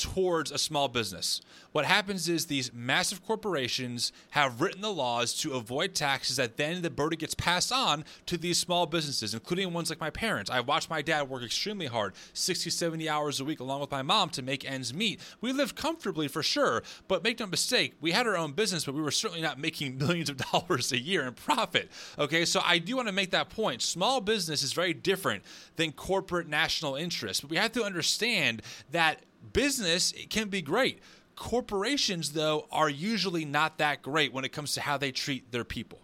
[0.00, 1.42] towards a small business.
[1.72, 6.82] What happens is these massive corporations have written the laws to avoid taxes that then
[6.82, 10.50] the burden gets passed on to these small businesses, including ones like my parents.
[10.50, 14.02] I watched my dad work extremely hard, 60, 70 hours a week, along with my
[14.02, 15.20] mom to make ends meet.
[15.40, 18.94] We lived comfortably for sure, but make no mistake, we had our own business, but
[18.94, 21.90] we were certainly not making millions of dollars a year in profit.
[22.18, 23.82] Okay, so I do want to make that point.
[23.82, 25.44] Small business is very different
[25.76, 29.20] than corporate national interest, but we have to understand that
[29.52, 31.00] business can be great
[31.40, 35.64] Corporations, though, are usually not that great when it comes to how they treat their
[35.64, 35.98] people.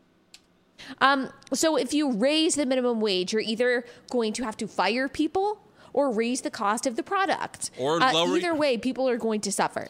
[1.02, 5.08] Um, so if you raise the minimum wage, you're either going to have to fire
[5.08, 5.60] people
[5.92, 7.70] or raise the cost of the product.
[7.76, 9.88] Or uh, lower, either way, people are going to suffer.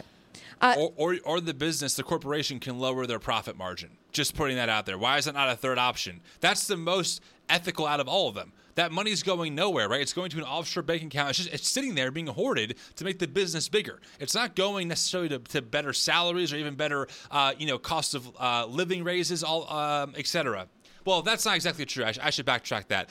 [0.60, 3.90] Uh, or, or, or the business, the corporation can lower their profit margin.
[4.10, 4.98] Just putting that out there.
[4.98, 6.22] Why is that not a third option?
[6.40, 10.00] That's the most ethical out of all of them that money's going nowhere, right?
[10.00, 11.30] It's going to an offshore bank account.
[11.30, 14.00] It's just it's sitting there being hoarded to make the business bigger.
[14.20, 18.14] It's not going necessarily to, to better salaries or even better, uh, you know, cost
[18.14, 20.68] of uh, living raises, all um, etc.
[21.04, 22.04] Well, that's not exactly true.
[22.04, 23.10] I, sh- I should backtrack that.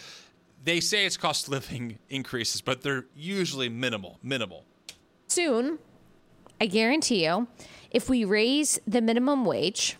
[0.63, 4.19] They say it's cost of living increases, but they're usually minimal.
[4.21, 4.65] Minimal.
[5.27, 5.79] Soon,
[6.61, 7.47] I guarantee you,
[7.89, 9.97] if we raise the minimum wage,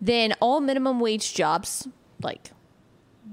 [0.00, 1.88] then all minimum wage jobs,
[2.22, 2.50] like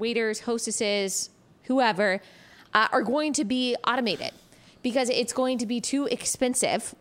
[0.02, 1.30] waiters, hostesses,
[1.64, 2.20] whoever,
[2.74, 4.32] uh, are going to be automated
[4.84, 6.94] because it's going to be too expensive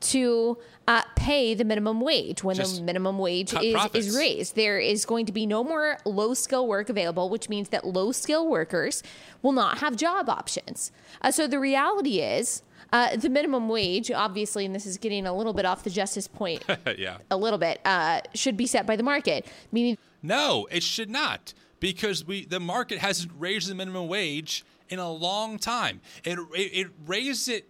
[0.00, 4.54] to uh, pay the minimum wage when Just the minimum wage is, is raised.
[4.54, 8.12] There is going to be no more low skill work available, which means that low
[8.12, 9.02] skill workers
[9.42, 10.92] will not have job options.
[11.22, 12.62] Uh, so the reality is.
[12.92, 16.28] Uh, the minimum wage, obviously, and this is getting a little bit off the justice
[16.28, 16.64] point,
[16.96, 19.46] yeah, a little bit, uh, should be set by the market.
[19.72, 21.54] Meaning, no, it should not
[21.84, 26.00] because we the market hasn't raised the minimum wage in a long time.
[26.24, 27.68] It, it, it raised it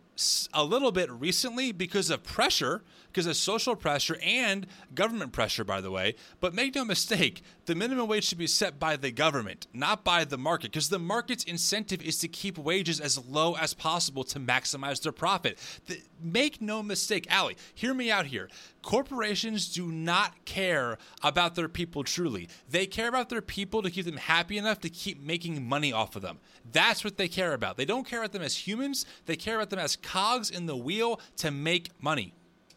[0.52, 2.84] a little bit recently because of pressure
[3.14, 6.16] because of social pressure and government pressure, by the way.
[6.40, 10.24] But make no mistake, the minimum wage should be set by the government, not by
[10.24, 14.40] the market, because the market's incentive is to keep wages as low as possible to
[14.40, 15.58] maximize their profit.
[15.86, 18.48] The, make no mistake, Allie, hear me out here.
[18.82, 22.48] Corporations do not care about their people truly.
[22.68, 26.16] They care about their people to keep them happy enough to keep making money off
[26.16, 26.40] of them.
[26.72, 27.76] That's what they care about.
[27.76, 30.76] They don't care about them as humans, they care about them as cogs in the
[30.76, 32.34] wheel to make money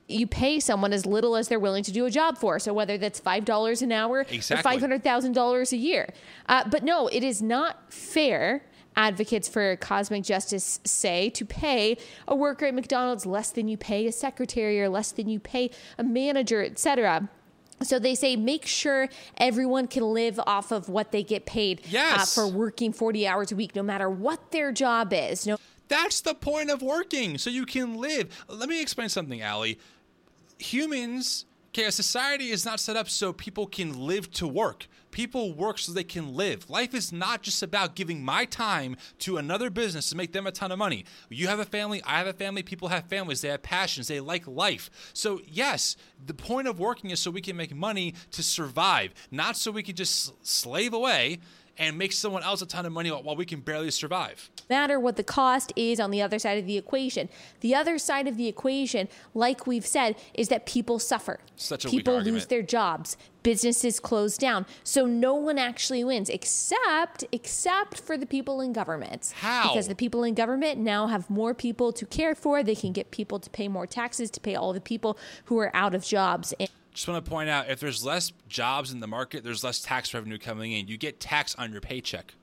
[0.08, 2.60] you pay someone as little as they're willing to do a job for.
[2.60, 4.60] So whether that's five dollars an hour exactly.
[4.60, 6.10] or five hundred thousand dollars a year,
[6.48, 8.64] uh, but no, it is not fair.
[8.96, 11.98] Advocates for cosmic justice say to pay
[12.28, 15.70] a worker at McDonald's less than you pay a secretary or less than you pay
[16.00, 17.30] a manager, etc.
[17.84, 21.90] So they say make sure everyone can live off of what they get paid uh,
[21.90, 22.38] yes.
[22.38, 25.46] uh, for working 40 hours a week, no matter what their job is.
[25.46, 28.46] No- That's the point of working, so you can live.
[28.50, 29.78] Let me explain something, Allie
[30.60, 31.46] humans
[31.78, 34.88] okay a society is not set up so people can live to work.
[35.12, 36.70] People work so they can live.
[36.70, 40.52] Life is not just about giving my time to another business to make them a
[40.52, 41.06] ton of money.
[41.30, 44.20] You have a family i have a family people have families they have passions they
[44.20, 44.90] like life.
[45.14, 45.96] So yes
[46.26, 49.84] the point of working is so we can make money to survive not so we
[49.84, 51.40] can just slave away
[51.78, 54.50] and make someone else a ton of money while we can barely survive.
[54.70, 57.30] Matter what the cost is on the other side of the equation.
[57.62, 61.40] The other side of the equation, like we've said, is that people suffer.
[61.56, 62.34] Such a people weak argument.
[62.36, 63.18] lose their jobs.
[63.44, 64.66] Businesses close down.
[64.84, 69.34] So no one actually wins except except for the people in government.
[69.38, 69.70] How?
[69.70, 72.62] Because the people in government now have more people to care for.
[72.62, 75.74] They can get people to pay more taxes to pay all the people who are
[75.74, 76.54] out of jobs.
[76.60, 79.80] And Just want to point out if there's less jobs in the market, there's less
[79.80, 80.88] tax revenue coming in.
[80.88, 82.34] You get tax on your paycheck.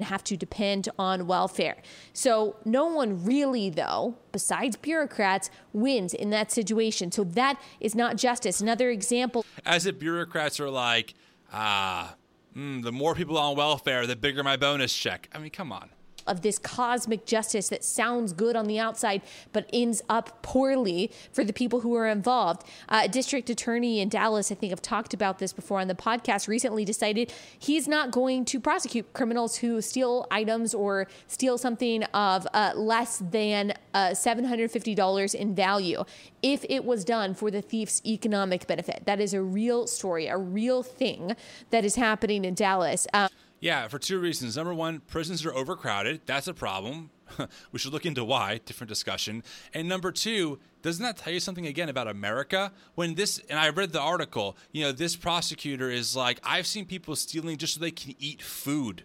[0.00, 1.76] have to depend on welfare.
[2.14, 7.12] So no one really, though, besides bureaucrats, wins in that situation.
[7.12, 8.62] So that is not justice.
[8.62, 11.12] Another example As if bureaucrats are like,
[11.52, 12.16] ah,
[12.56, 15.28] mm, the more people on welfare, the bigger my bonus check.
[15.30, 15.90] I mean, come on.
[16.26, 19.22] Of this cosmic justice that sounds good on the outside
[19.52, 22.66] but ends up poorly for the people who are involved.
[22.88, 25.94] Uh, a district attorney in Dallas, I think I've talked about this before on the
[25.94, 32.02] podcast, recently decided he's not going to prosecute criminals who steal items or steal something
[32.04, 36.04] of uh, less than uh, $750 in value
[36.42, 39.02] if it was done for the thief's economic benefit.
[39.06, 41.36] That is a real story, a real thing
[41.70, 43.06] that is happening in Dallas.
[43.14, 43.28] Um,
[43.64, 44.58] Yeah, for two reasons.
[44.58, 46.20] Number one, prisons are overcrowded.
[46.26, 47.08] That's a problem.
[47.72, 48.60] we should look into why.
[48.66, 49.42] Different discussion.
[49.72, 52.72] And number two, doesn't that tell you something again about America?
[52.94, 56.84] When this, and I read the article, you know, this prosecutor is like, I've seen
[56.84, 59.04] people stealing just so they can eat food.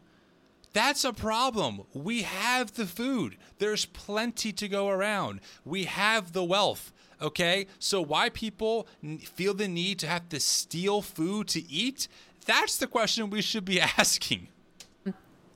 [0.73, 1.83] That's a problem.
[1.93, 3.37] We have the food.
[3.59, 5.39] There's plenty to go around.
[5.63, 6.91] We have the wealth.
[7.21, 7.67] Okay?
[7.79, 8.87] So why people
[9.23, 12.09] feel the need to have to steal food to eat?
[12.49, 14.47] That's the question we should be asking.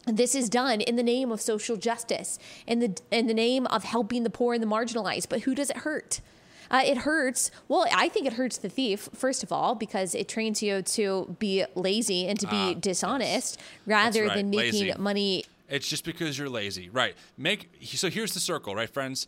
[0.05, 2.37] this is done in the name of social justice,
[2.67, 5.27] in the in the name of helping the poor and the marginalized.
[5.29, 6.21] But who does it hurt?
[6.69, 7.51] Uh, it hurts.
[7.67, 11.35] Well, I think it hurts the thief first of all because it trains you to
[11.39, 14.93] be lazy and to be Ah, dishonest rather right, than making lazy.
[14.99, 15.45] money.
[15.69, 17.15] It's just because you're lazy, right?
[17.37, 19.25] Make so here's the circle, right, friends?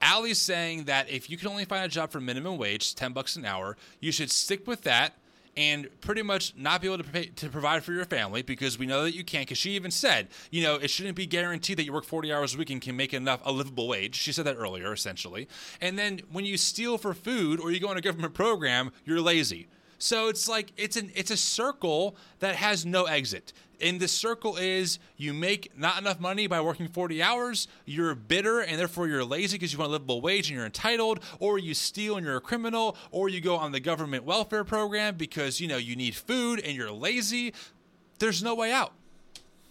[0.00, 3.34] Allie's saying that if you can only find a job for minimum wage, ten bucks
[3.36, 5.14] an hour, you should stick with that
[5.56, 8.86] and pretty much not be able to, pay, to provide for your family because we
[8.86, 9.46] know that you can't.
[9.46, 12.54] Because she even said, you know, it shouldn't be guaranteed that you work 40 hours
[12.54, 14.14] a week and can make enough a livable wage.
[14.14, 15.48] She said that earlier, essentially.
[15.80, 19.20] And then when you steal for food or you go on a government program, you're
[19.20, 19.68] lazy.
[20.02, 23.52] So it's like it's an it's a circle that has no exit.
[23.80, 28.60] And the circle is you make not enough money by working 40 hours, you're bitter
[28.60, 31.72] and therefore you're lazy because you want a livable wage and you're entitled, or you
[31.72, 35.68] steal and you're a criminal, or you go on the government welfare program because you
[35.68, 37.54] know you need food and you're lazy.
[38.18, 38.92] There's no way out.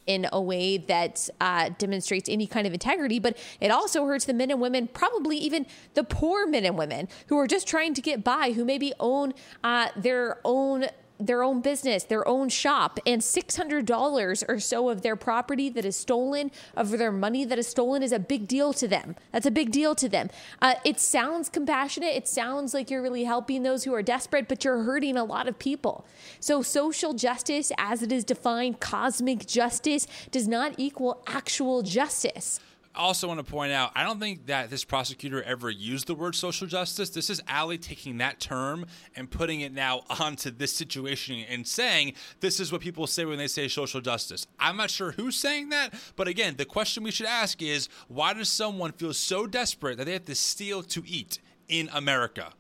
[0.07, 4.33] In a way that uh, demonstrates any kind of integrity, but it also hurts the
[4.33, 8.01] men and women, probably even the poor men and women who are just trying to
[8.01, 9.33] get by, who maybe own
[9.63, 10.85] uh, their own
[11.25, 15.95] their own business, their own shop, and $600 or so of their property that is
[15.95, 19.15] stolen, of their money that is stolen, is a big deal to them.
[19.31, 20.29] That's a big deal to them.
[20.61, 22.15] Uh, it sounds compassionate.
[22.15, 25.47] It sounds like you're really helping those who are desperate, but you're hurting a lot
[25.47, 26.05] of people.
[26.39, 32.59] So, social justice, as it is defined, cosmic justice, does not equal actual justice.
[32.93, 36.35] Also want to point out, I don't think that this prosecutor ever used the word
[36.35, 37.09] social justice.
[37.09, 38.85] This is Allie taking that term
[39.15, 43.37] and putting it now onto this situation and saying this is what people say when
[43.37, 44.45] they say social justice.
[44.59, 48.33] I'm not sure who's saying that, but again, the question we should ask is why
[48.33, 52.53] does someone feel so desperate that they have to steal to eat in America?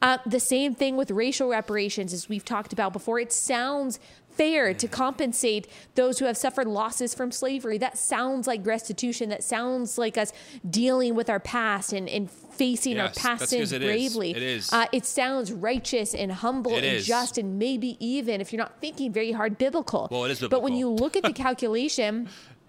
[0.00, 3.18] Uh, the same thing with racial reparations, as we've talked about before.
[3.18, 3.98] It sounds
[4.38, 5.66] fair to compensate
[5.96, 7.76] those who have suffered losses from slavery.
[7.76, 9.28] That sounds like restitution.
[9.28, 10.32] That sounds like us
[10.68, 13.88] dealing with our past and, and facing Yes, our past sins it is.
[13.88, 14.30] bravely.
[14.30, 14.72] It is.
[14.72, 17.06] Uh, it sounds righteous and humble It and is.
[17.06, 20.08] just and maybe even, if you're not thinking very hard, biblical.
[20.10, 22.28] Well, it is But when you look at the calculation,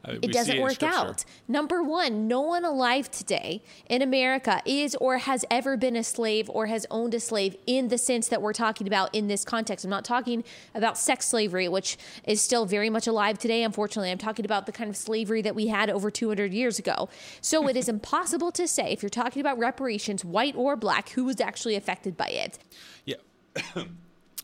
[0.09, 0.97] Uh, it doesn't work Scripture.
[0.97, 1.25] out.
[1.47, 6.49] Number one, no one alive today in America is or has ever been a slave
[6.49, 9.85] or has owned a slave in the sense that we're talking about in this context.
[9.85, 10.43] I'm not talking
[10.73, 14.11] about sex slavery, which is still very much alive today, unfortunately.
[14.11, 17.09] I'm talking about the kind of slavery that we had over 200 years ago.
[17.41, 21.25] So it is impossible to say, if you're talking about reparations, white or black, who
[21.25, 22.59] was actually affected by it.
[23.05, 23.15] Yeah.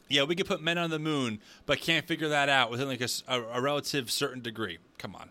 [0.09, 3.01] yeah, we could put men on the moon, but can't figure that out within like
[3.01, 4.77] a- a relative certain degree.
[4.97, 5.29] Come on.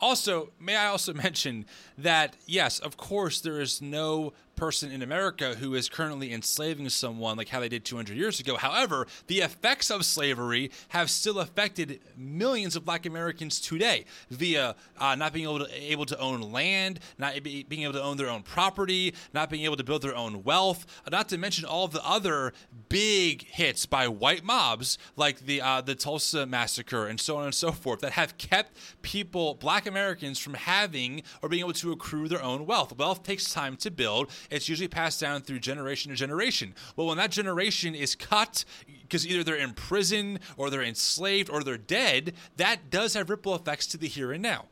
[0.00, 1.66] Also, may I also mention
[1.98, 7.36] that yes, of course, there is no person in America who is currently enslaving someone
[7.36, 8.56] like how they did 200 years ago.
[8.56, 15.14] However, the effects of slavery have still affected millions of black Americans today via uh,
[15.14, 18.42] not being able to, able to own land, not being able to own their own
[18.42, 22.52] property, not being able to build their own wealth, not to mention all the other
[22.88, 27.54] big hits by white mobs like the uh, the Tulsa massacre and so on and
[27.54, 32.28] so forth that have kept people, black Americans, from having or being able to accrue
[32.28, 32.96] their own wealth.
[32.96, 34.30] Wealth takes time to build.
[34.50, 36.74] It's usually passed down through generation to generation.
[36.96, 38.64] Well, when that generation is cut
[39.02, 43.54] because either they're in prison or they're enslaved or they're dead, that does have ripple
[43.54, 44.66] effects to the here and now.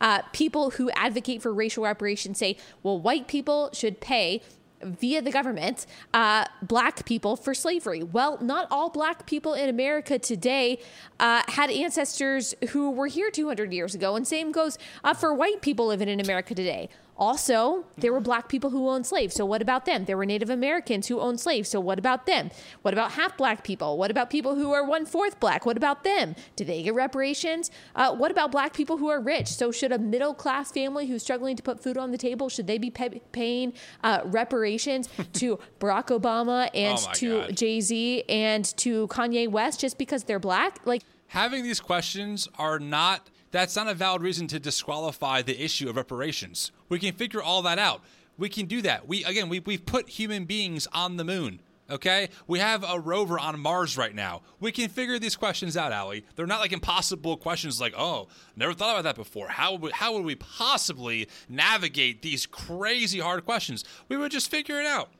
[0.00, 4.40] Uh, people who advocate for racial reparations say, well, white people should pay
[4.84, 8.02] via the government uh, black people for slavery.
[8.02, 10.78] Well, not all black people in America today
[11.18, 15.62] uh, had ancestors who were here 200 years ago, and same goes uh, for white
[15.62, 16.88] people living in America today.
[17.16, 19.34] Also, there were black people who owned slaves.
[19.34, 20.04] So, what about them?
[20.04, 21.68] There were Native Americans who owned slaves.
[21.68, 22.50] So, what about them?
[22.82, 23.96] What about half black people?
[23.96, 25.64] What about people who are one fourth black?
[25.64, 26.34] What about them?
[26.56, 27.70] Do they get reparations?
[27.94, 29.48] Uh, what about black people who are rich?
[29.48, 32.66] So, should a middle class family who's struggling to put food on the table should
[32.66, 38.64] they be pay- paying uh, reparations to Barack Obama and Oh to Jay Z and
[38.78, 40.80] to Kanye West just because they're black?
[40.84, 45.88] Like, having these questions are not that's not a valid reason to disqualify the issue
[45.88, 46.72] of reparations.
[46.88, 48.02] We can figure all that out.
[48.36, 49.06] We can do that.
[49.06, 51.60] We again we we've put human beings on the moon.
[51.88, 52.30] Okay?
[52.46, 54.40] We have a rover on Mars right now.
[54.58, 56.24] We can figure these questions out, Allie.
[56.34, 59.48] They're not like impossible questions like, oh, never thought about that before.
[59.48, 63.84] How would, how would we possibly navigate these crazy hard questions?
[64.08, 65.10] We would just figure it out.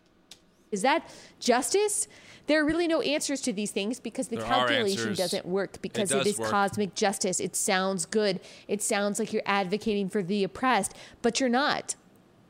[0.73, 2.09] Is that justice?
[2.47, 6.11] There are really no answers to these things because the There calculation doesn't work because
[6.11, 6.51] it does is work.
[6.51, 7.41] cosmic justice.
[7.41, 8.41] It sounds good.
[8.69, 11.95] It sounds like you're advocating for the oppressed, but you're not.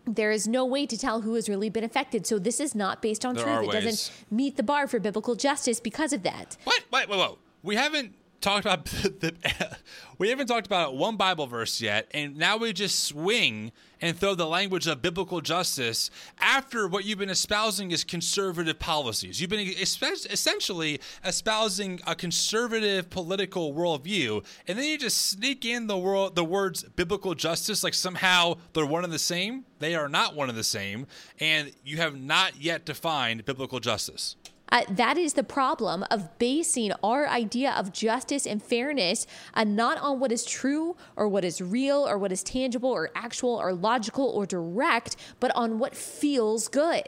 [0.07, 2.27] There is no way to tell who has really been affected.
[2.27, 3.63] So this is not based on There truth.
[3.63, 3.85] It ways.
[3.85, 6.57] doesn't meet the bar for biblical justice because of that.
[6.65, 6.83] What?
[6.93, 7.39] Wait, wait, wait.
[7.63, 9.35] We haven't talked about the,
[10.19, 13.73] we haven't talked about one Bible verse yet, and now we just swing
[14.05, 19.41] and throw the language of biblical justice after what you've been espousing is conservative policies.
[19.41, 25.97] You've been essentially espousing a conservative political worldview, and then you just sneak in the
[25.97, 29.65] world the words biblical justice like somehow they're one and the same.
[29.79, 31.07] They are not one and the same,
[31.41, 34.37] and you have not yet defined biblical justice.
[34.71, 39.99] Uh, that is the problem of basing our idea of justice and fairness uh, not
[39.99, 43.73] on what is true or what is real or what is tangible or actual or
[43.73, 47.05] logical or direct, but on what feels good.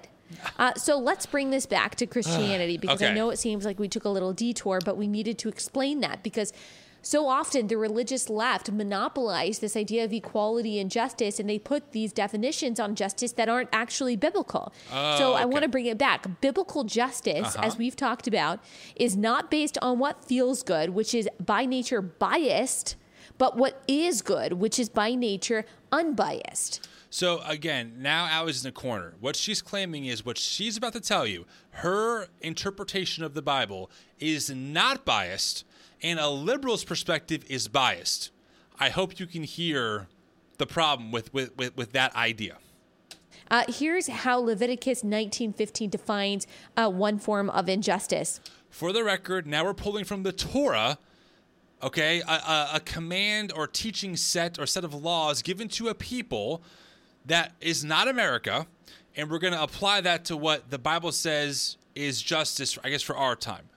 [0.58, 3.88] Uh, so let's bring this back to Christianity because I know it seems like we
[3.88, 6.52] took a little detour, but we needed to explain that because
[7.06, 11.92] so often the religious left monopolize this idea of equality and justice and they put
[11.92, 14.72] these definitions on justice that aren't actually biblical.
[14.90, 15.44] so oh, I okay.
[15.44, 16.40] want to bring it back.
[16.40, 17.64] Biblical justice, uh-huh.
[17.64, 18.58] as we've talked about,
[18.96, 22.96] is not based on what feels good, which is by nature biased,
[23.38, 26.88] but what is good, which is by nature unbiased.
[27.08, 29.14] So again, now Allie's in the corner.
[29.20, 31.46] What she's claiming is what she's about to tell you.
[31.70, 35.64] Her interpretation of the Bible is not biased,
[36.06, 38.30] and a liberal's perspective is biased.
[38.78, 40.06] I hope you can hear
[40.58, 42.58] the problem with with, with, with that idea.
[43.50, 46.46] Uh, here's how Leviticus 19:15 defines
[46.76, 48.40] uh, one form of injustice.
[48.70, 50.98] For the record, now we're pulling from the Torah.
[51.82, 55.94] Okay, a, a, a command or teaching set or set of laws given to a
[55.94, 56.62] people
[57.26, 58.66] that is not America,
[59.16, 63.02] and we're going to apply that to what the Bible says is justice, I guess,
[63.02, 63.68] for our time.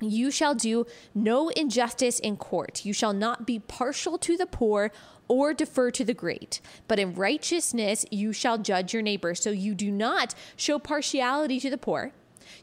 [0.00, 2.84] You shall do no injustice in court.
[2.84, 4.90] You shall not be partial to the poor
[5.28, 9.34] or defer to the great, but in righteousness you shall judge your neighbor.
[9.34, 12.12] So you do not show partiality to the poor.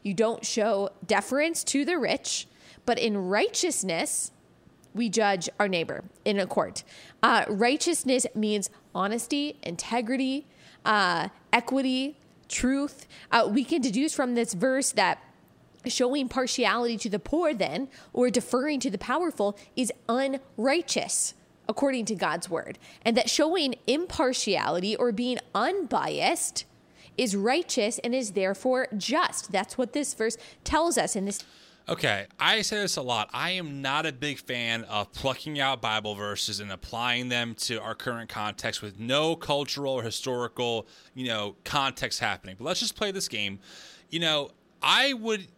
[0.02, 2.46] You don't show deference to the rich,
[2.86, 4.30] but in righteousness
[4.94, 6.84] we judge our neighbor in a court.
[7.22, 10.46] Uh, righteousness means honesty, integrity,
[10.84, 12.16] uh, equity,
[12.48, 13.06] truth.
[13.30, 15.18] Uh, we can deduce from this verse that
[15.86, 21.34] showing partiality to the poor, then, or deferring to the powerful, is unrighteous
[21.68, 22.78] according to God's word.
[23.04, 26.64] And that showing impartiality or being unbiased
[27.16, 29.52] is righteous and is therefore just.
[29.52, 31.44] That's what this verse tells us in this.
[31.88, 33.28] Okay, I say this a lot.
[33.32, 37.80] I am not a big fan of plucking out Bible verses and applying them to
[37.80, 42.54] our current context with no cultural or historical, you know, context happening.
[42.56, 43.58] But let's just play this game.
[44.10, 45.48] You know, I would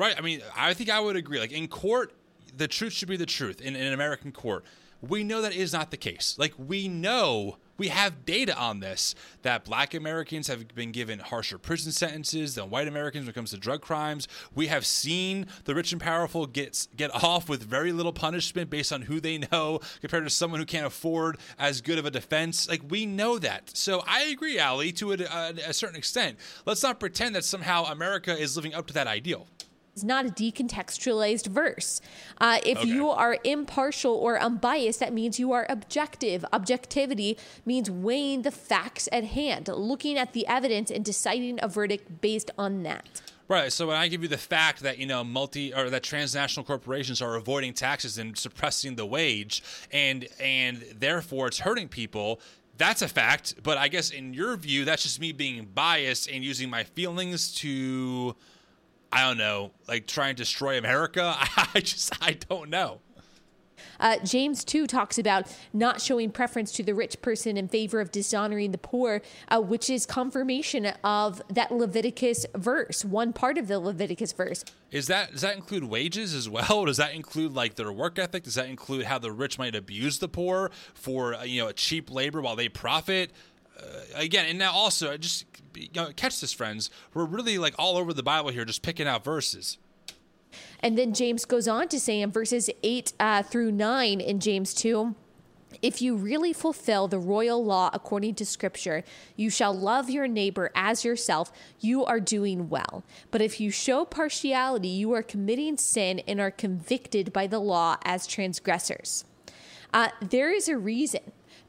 [0.00, 2.12] right, I mean, I think I would agree like in court
[2.56, 4.64] the truth should be the truth in, in an American court.
[5.00, 6.36] We know that is not the case.
[6.38, 11.56] Like, we know we have data on this that black Americans have been given harsher
[11.56, 14.28] prison sentences than white Americans when it comes to drug crimes.
[14.54, 18.92] We have seen the rich and powerful get get off with very little punishment based
[18.92, 22.68] on who they know compared to someone who can't afford as good of a defense.
[22.68, 23.74] Like we know that.
[23.74, 26.36] So I agree, Allie, to a, a, a certain extent.
[26.66, 29.46] Let's not pretend that somehow America is living up to that ideal
[29.94, 32.00] is not a decontextualized verse.
[32.40, 32.88] Uh, if okay.
[32.88, 36.44] you are impartial or unbiased, that means you are objective.
[36.52, 42.20] Objectivity means weighing the facts at hand, looking at the evidence and deciding a verdict
[42.20, 43.22] based on that.
[43.50, 43.72] Right.
[43.72, 47.20] So when I give you the fact that you know multi or that transnational corporations
[47.20, 52.40] are avoiding taxes and suppressing the wage, and and therefore it's hurting people,
[52.78, 53.56] that's a fact.
[53.60, 57.52] But I guess in your view, that's just me being biased and using my feelings
[57.56, 58.36] to
[59.12, 61.34] I don't know, like try and destroy America.
[61.74, 63.00] I just, I don't know.
[63.98, 68.10] Uh, James too, talks about not showing preference to the rich person in favor of
[68.10, 73.78] dishonoring the poor, uh, which is confirmation of that Leviticus verse, one part of the
[73.78, 74.64] Leviticus verse.
[74.90, 76.84] Is that does that include wages as well?
[76.90, 78.42] Does that include like their work ethic?
[78.42, 82.10] Does that include how the rich might abuse the poor for uh, you know cheap
[82.10, 83.30] labor while they profit?
[83.80, 86.90] Uh, again, and now also just you know, catch this, friends.
[87.14, 89.78] We're really like all over the Bible here, just picking out verses.
[90.80, 94.74] And then James goes on to say in verses 8 uh, through 9 in James
[94.74, 95.14] 2
[95.82, 99.04] if you really fulfill the royal law according to Scripture,
[99.36, 103.04] you shall love your neighbor as yourself, you are doing well.
[103.30, 107.96] But if you show partiality, you are committing sin and are convicted by the law
[108.04, 109.24] as transgressors.
[109.92, 111.20] Uh, there is a reason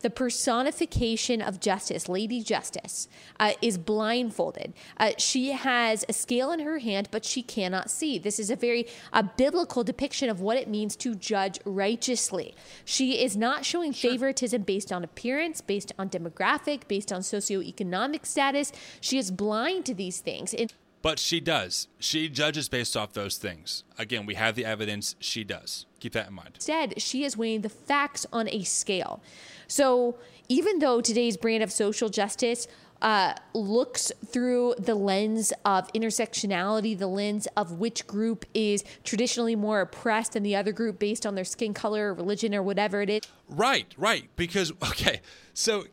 [0.02, 3.08] the personification of justice, Lady Justice,
[3.40, 4.74] uh, is blindfolded.
[4.98, 8.18] Uh, she has a scale in her hand, but she cannot see.
[8.18, 12.56] This is a very uh, biblical depiction of what it means to judge righteously.
[12.86, 18.72] She is not showing favoritism based on appearance, based on demographic, based on socioeconomic status.
[19.00, 20.54] She is blind to these things.
[20.54, 21.88] And but she does.
[22.00, 23.84] She judges based off those things.
[23.98, 25.16] Again, we have the evidence.
[25.20, 25.86] She does.
[26.00, 26.52] Keep that in mind.
[26.56, 29.22] Instead, she is weighing the facts on a scale.
[29.68, 30.16] So
[30.50, 32.68] even though today's brand of social justice
[33.02, 39.82] uh, looks through the lens of intersectionality, the lens of which group is traditionally more
[39.82, 43.10] oppressed than the other group based on their skin color, or religion, or whatever it
[43.10, 43.22] is.
[43.50, 44.30] Right, right.
[44.36, 45.22] Because, okay,
[45.54, 45.86] so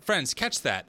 [0.00, 0.88] friends, catch that.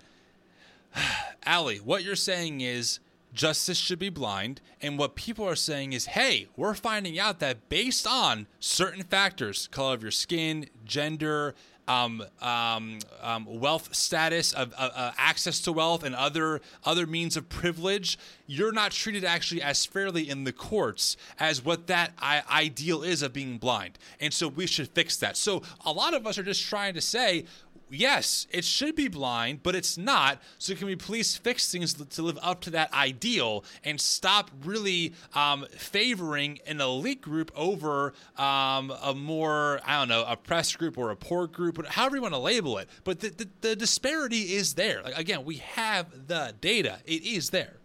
[1.45, 2.99] Allie, what you're saying is
[3.37, 4.59] justice should be blind.
[4.81, 9.67] And what people are saying is, hey, we're finding out that based on certain factors,
[9.67, 11.55] color of your skin, gender,
[11.87, 17.37] um, um, um, wealth status, of uh, uh, access to wealth, and other other means
[17.37, 22.43] of privilege, you're not treated actually as fairly in the courts as what that I-
[22.51, 23.97] ideal is of being blind.
[24.19, 25.37] And so we should fix that.
[25.37, 27.45] So a lot of us are just trying to say,
[27.89, 30.41] yes, it should be blind, but it's not.
[30.57, 35.13] So can we please fix things to live up to that ideal and stop really
[35.33, 41.11] um, favoring an elite group over um, a more, I don't know, oppressed group or
[41.11, 42.89] a poor group, however you want to label it.
[43.03, 45.01] But the, the, the disparity is there.
[45.03, 47.77] Like, again, we have the data, it is there.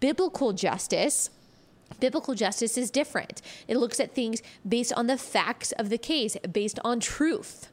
[0.00, 1.30] Biblical justice
[2.00, 3.42] Biblical justice is different.
[3.66, 7.70] It looks at things based on the facts of the case, based on truth.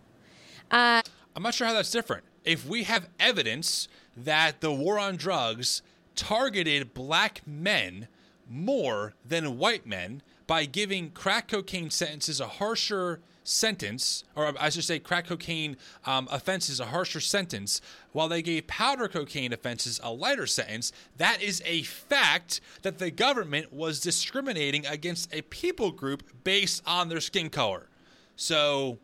[0.71, 1.01] Uh,
[1.35, 2.23] I'm not sure how that's different.
[2.43, 5.81] If we have evidence that the war on drugs
[6.15, 8.07] targeted black men
[8.49, 14.83] more than white men by giving crack cocaine sentences a harsher sentence, or I should
[14.83, 17.81] say, crack cocaine um, offenses a harsher sentence,
[18.11, 23.11] while they gave powder cocaine offenses a lighter sentence, that is a fact that the
[23.11, 27.87] government was discriminating against a people group based on their skin color.
[28.35, 28.99] So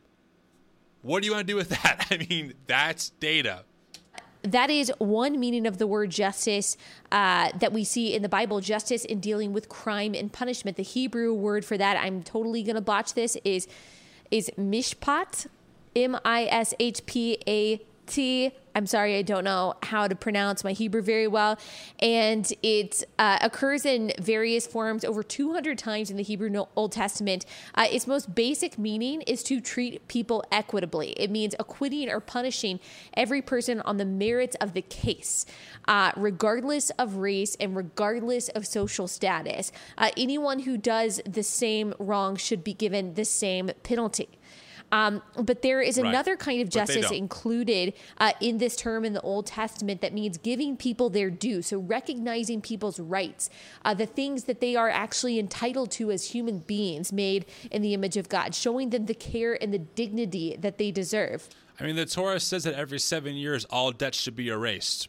[1.01, 2.07] what do you want to do with that?
[2.11, 3.63] I mean, that's data.
[4.43, 6.75] That is one meaning of the word justice
[7.11, 10.77] uh, that we see in the Bible justice in dealing with crime and punishment.
[10.77, 13.67] The Hebrew word for that, I'm totally going to botch this, is,
[14.31, 15.45] is mishpat,
[15.95, 17.81] M I S H P A
[18.12, 18.51] T.
[18.74, 21.57] I'm sorry, I don't know how to pronounce my Hebrew very well.
[21.99, 27.45] And it uh, occurs in various forms over 200 times in the Hebrew Old Testament.
[27.76, 31.12] Uh, its most basic meaning is to treat people equitably.
[31.12, 32.80] It means acquitting or punishing
[33.14, 35.45] every person on the merits of the case,
[35.88, 39.72] uh, regardless of race and regardless of social status.
[39.97, 44.30] Uh, anyone who does the same wrong should be given the same penalty.
[44.91, 46.09] Um, but there is Right.
[46.09, 50.37] another kind of justice included uh, in this term in the Old Testament that means
[50.37, 51.61] giving people their due.
[51.61, 53.49] So recognizing people's rights,
[53.85, 57.93] uh, the things that they are actually entitled to as human beings made in the
[57.93, 61.47] image of God, showing them the care and the dignity that they deserve.
[61.79, 65.07] I mean, the Torah says that every seven years all debts should be erased.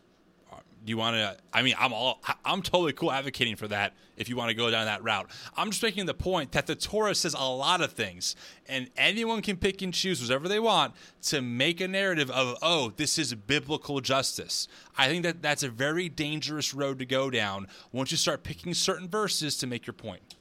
[0.85, 1.37] Do you want to?
[1.53, 3.95] I mean, I'm all I'm totally cool advocating for that.
[4.17, 6.75] If you want to go down that route, I'm just making the point that the
[6.75, 8.35] Torah says a lot of things,
[8.67, 12.93] and anyone can pick and choose whatever they want to make a narrative of, oh,
[12.97, 14.67] this is biblical justice.
[14.99, 18.75] I think that that's a very dangerous road to go down once you start picking
[18.75, 20.37] certain verses to make your point.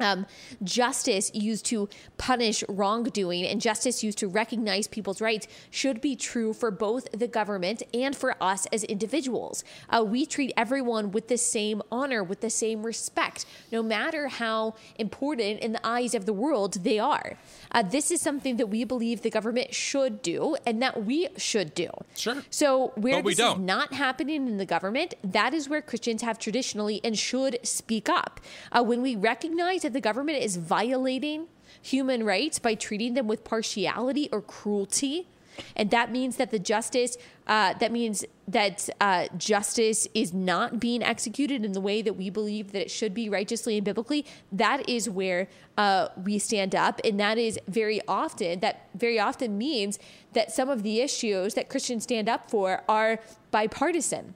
[0.00, 0.26] Um,
[0.62, 1.88] justice used to
[2.18, 7.28] punish wrongdoing and justice used to recognize people's rights should be true for both the
[7.28, 9.64] government and for us as individuals.
[9.88, 14.74] Uh, we treat everyone with the same honor, with the same respect, no matter how
[14.98, 17.38] important in the eyes of the world they are.
[17.70, 21.74] Uh, this is something that we believe the government should do and that we should
[21.74, 21.88] do.
[22.16, 22.42] Sure.
[22.50, 23.64] So, where this is don't.
[23.64, 28.40] not happening in the government, that is where Christians have traditionally and should speak up.
[28.72, 31.46] Uh, when we recognize that the government is violating
[31.80, 35.28] human rights by treating them with partiality or cruelty,
[35.76, 37.16] and that means that the justice,
[37.46, 42.30] uh, that means that uh, justice is not being executed in the way that we
[42.30, 44.26] believe that it should be righteously and biblically.
[44.50, 49.56] That is where uh, we stand up, and that is very often that very often
[49.56, 50.00] means
[50.32, 53.20] that some of the issues that Christians stand up for are
[53.52, 54.34] bipartisan.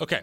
[0.00, 0.22] Okay.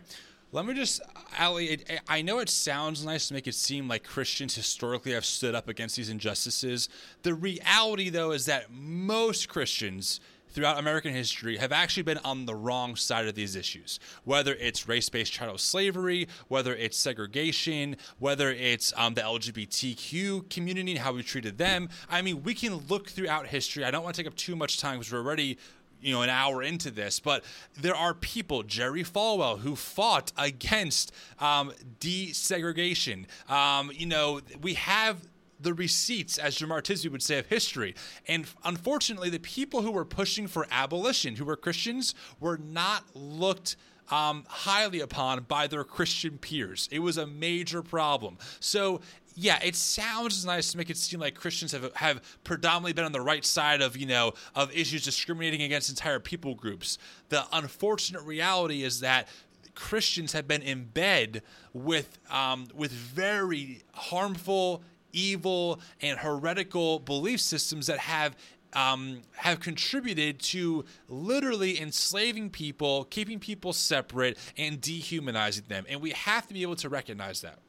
[0.53, 1.01] Let me just,
[1.35, 5.25] Allie, it, I know it sounds nice to make it seem like Christians historically have
[5.25, 6.89] stood up against these injustices.
[7.23, 12.53] The reality, though, is that most Christians throughout American history have actually been on the
[12.53, 13.99] wrong side of these issues.
[14.25, 20.91] Whether it's race based chattel slavery, whether it's segregation, whether it's um, the LGBTQ community
[20.91, 21.89] and how we treated them.
[22.11, 23.85] I mean, we can look throughout history.
[23.85, 25.57] I don't want to take up too much time because we're already
[26.03, 27.43] you know an hour into this but
[27.79, 35.17] there are people jerry falwell who fought against um, desegregation um, you know we have
[35.63, 37.95] the receipts, as Jemar Tisby would say, of history.
[38.27, 43.77] And unfortunately, the people who were pushing for abolition, who were Christians, were not looked
[44.09, 46.89] um, highly upon by their Christian peers.
[46.91, 48.37] It was a major problem.
[48.59, 49.01] So
[49.35, 53.11] yeah, it sounds nice to make it seem like Christians have have predominantly been on
[53.11, 56.97] the right side of you know of issues discriminating against entire people groups.
[57.29, 59.27] The unfortunate reality is that
[59.75, 61.41] Christians have been in bed
[61.73, 68.35] with um, with very harmful, evil, and heretical belief systems that have
[68.73, 75.85] um, have contributed to literally enslaving people, keeping people separate, and dehumanizing them.
[75.89, 77.59] And we have to be able to recognize that.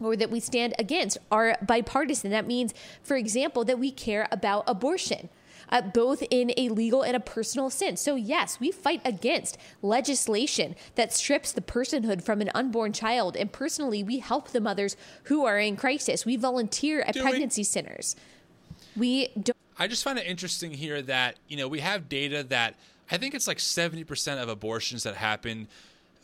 [0.00, 2.30] Or that we stand against are bipartisan.
[2.30, 5.28] That means, for example, that we care about abortion.
[5.68, 8.00] Uh, both in a legal and a personal sense.
[8.00, 13.36] So, yes, we fight against legislation that strips the personhood from an unborn child.
[13.36, 16.24] And personally, we help the mothers who are in crisis.
[16.24, 17.30] We volunteer at Do we?
[17.30, 18.14] pregnancy centers.
[18.96, 19.56] We don't.
[19.76, 22.76] I just find it interesting here that you know we have data that
[23.10, 25.66] I think it's like seventy percent of abortions that happen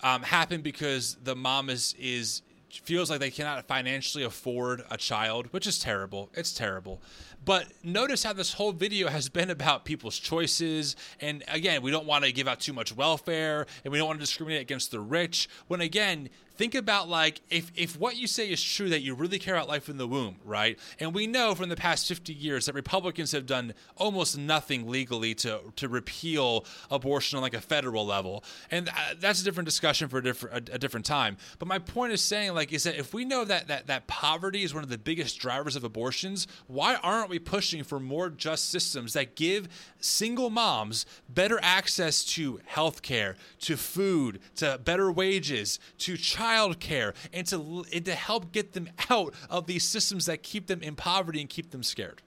[0.03, 2.43] um, happen because the mom is is
[2.81, 6.31] feels like they cannot financially afford a child, which is terrible.
[6.35, 7.01] It's terrible.
[7.45, 10.97] But notice how this whole video has been about people's choices.
[11.21, 14.21] And again, we don't want to give out too much welfare and we don't want
[14.21, 15.49] to discriminate against the rich.
[15.67, 16.31] When again,
[16.63, 19.67] think about like if, if what you say is true that you really care about
[19.67, 20.79] life in the womb, right?
[21.01, 25.35] And we know from the past 50 years that Republicans have done almost nothing legally
[25.35, 28.45] to, to repeal abortion on like a federal level.
[28.71, 31.37] And uh, that's a different discussion for a different, a, a different time.
[31.59, 34.63] But my point is saying like is that if we know that, that that poverty
[34.63, 38.69] is one of the biggest drivers of abortions, why aren't we pushing for more just
[38.69, 39.67] systems that give
[39.99, 47.15] single moms better access to health care, to food, to better wages, to child care,
[47.33, 50.95] and to, and to help get them out of these systems that keep them in
[50.97, 52.23] poverty and keep them scared?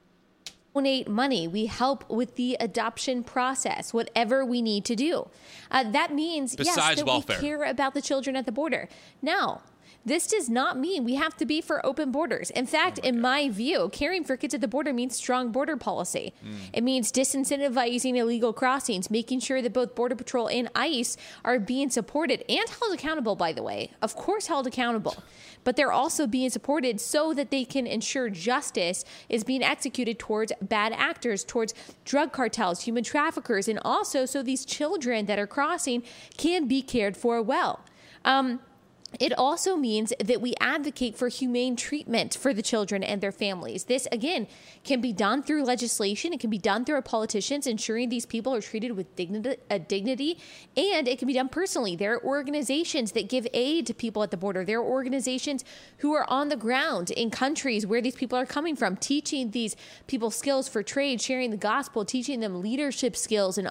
[0.76, 1.48] donate money.
[1.48, 5.30] We help with the adoption process, whatever we need to do.
[5.72, 7.38] Uh, that means yes, Besides that welfare.
[7.38, 8.90] we care about the children at the border.
[9.22, 9.62] Now,
[10.06, 12.52] this does not mean we have to be for open borders.
[12.52, 16.34] In fact, in my view, caring for kids at the border means strong border policy.
[16.74, 21.90] It means disincentivizing illegal crossings, making sure that both Border Patrol and ICE are being
[21.90, 23.92] supported and held accountable, by the way.
[24.02, 25.24] Of course, held accountable.
[25.64, 30.54] But they're also being supported so that they can ensure justice is being executed towards
[30.62, 36.04] bad actors, towards drug cartels, human traffickers, and also so these children that are crossing
[36.38, 37.80] can be cared for well.
[38.24, 38.60] Um,
[39.20, 43.86] it also means that we advocate for humane treatment for the children and their families.
[43.86, 44.48] This, again,
[44.84, 46.34] can be done through legislation.
[46.34, 49.78] It can be done through our politicians, ensuring these people are treated with dignity, uh,
[49.78, 50.40] dignity,
[50.76, 51.96] and it can be done personally.
[51.96, 54.66] There are organizations that give aid to people at the border.
[54.66, 55.64] There are organizations
[56.00, 59.76] who are on the ground in countries where these people are coming from, teaching these
[60.08, 63.70] people skills for trade, sharing the gospel, teaching them leadership skills, and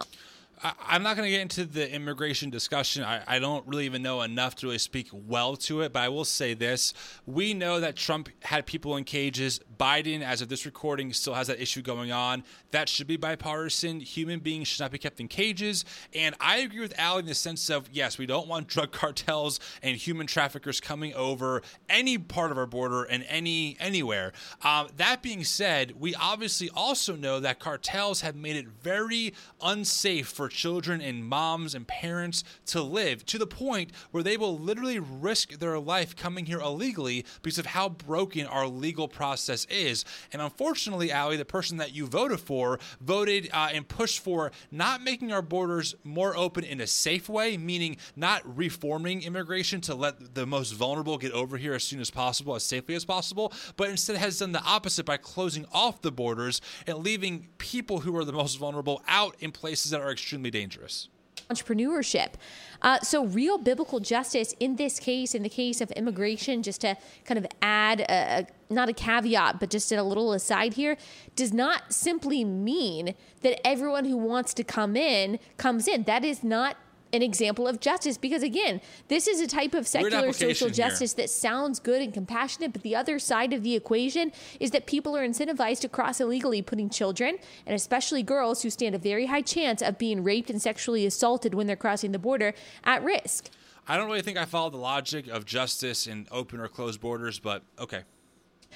[0.65, 3.05] I, am not going to get into the immigration discussion.
[3.05, 6.09] I, I, don't really even know enough to really speak well to it, but I
[6.09, 6.95] will say this.
[7.27, 9.61] We know that Trump had people in cages.
[9.79, 12.45] Biden, as of this recording, still has that issue going on.
[12.71, 14.01] That should be bipartisan.
[14.01, 15.85] Human beings should not be kept in cages.
[16.15, 19.61] And I agree with Allie in the sense of yes, we don't want drug cartels
[19.83, 21.61] and human traffickers coming over
[21.91, 24.33] any part of our border and any anywhere.
[24.62, 30.29] Um, that being said, we obviously also know that cartels have made it very unsafe
[30.29, 34.99] for children and moms and parents to live to the point where they will literally
[34.99, 40.05] risk their life coming here illegally because of how broken our legal process is.
[40.33, 45.03] And unfortunately, Allie, the person that you voted for voted uh, and pushed for not
[45.03, 50.35] making our borders more open in a safe way, meaning not reforming immigration to let
[50.35, 53.91] the most vulnerable get over here as soon as possible, as safely as possible, but
[53.91, 58.25] instead has done the opposite by closing off the borders and leaving people who are
[58.25, 61.08] the most vulnerable out in places that are extremely extremely dangerous
[61.50, 62.34] entrepreneurship.
[62.80, 66.96] Uh, so, real biblical justice in this case, in the case of immigration, just to
[67.26, 70.96] kind of add a, a, not a caveat, but just a little aside here,
[71.37, 76.04] does not simply mean that everyone who wants to come in comes in.
[76.04, 76.76] That is not
[77.14, 81.22] an example of justice because again this is a type of secular social justice here.
[81.22, 85.16] that sounds good and compassionate but the other side of the equation is that people
[85.16, 87.36] are incentivized to cross illegally putting children
[87.66, 91.54] and especially girls who stand a very high chance of being raped and sexually assaulted
[91.54, 93.49] when they're crossing the border at risk.
[93.86, 97.38] I don't really think i follow the logic of justice in open or closed borders
[97.38, 98.03] but okay.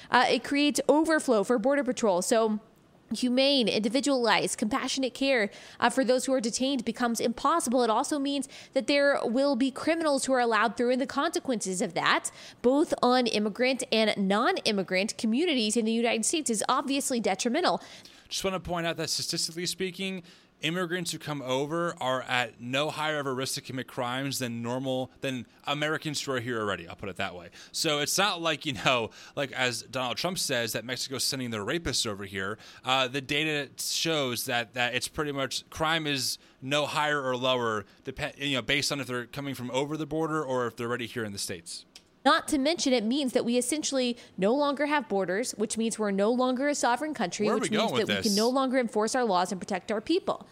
[0.09, 2.21] Uh, it creates overflow for border patrol.
[2.21, 2.61] So
[3.13, 5.49] humane, individualized, compassionate care
[5.79, 7.83] uh, for those who are detained becomes impossible.
[7.83, 11.81] It also means that there will be criminals who are allowed through, and the consequences
[11.81, 12.31] of that,
[12.61, 17.81] both on immigrant and non immigrant communities in the United States, is obviously detrimental.
[18.27, 20.23] Just want to point out that statistically speaking,
[20.61, 24.61] immigrants who come over are at no higher of a risk to commit crimes than
[24.61, 26.87] normal than Americans who are here already.
[26.87, 27.49] I'll put it that way.
[27.71, 31.63] So it's not like you know, like as Donald Trump says that Mexico's sending their
[31.63, 32.57] rapists over here.
[32.83, 37.85] Uh, the data shows that that it's pretty much crime is no higher or lower,
[38.03, 40.87] depend you know, based on if they're coming from over the border or if they're
[40.87, 41.85] already here in the states.
[42.25, 46.11] Not to mention, it means that we essentially no longer have borders, which means we're
[46.11, 48.25] no longer a sovereign country, which means that this?
[48.25, 50.45] we can no longer enforce our laws and protect our people.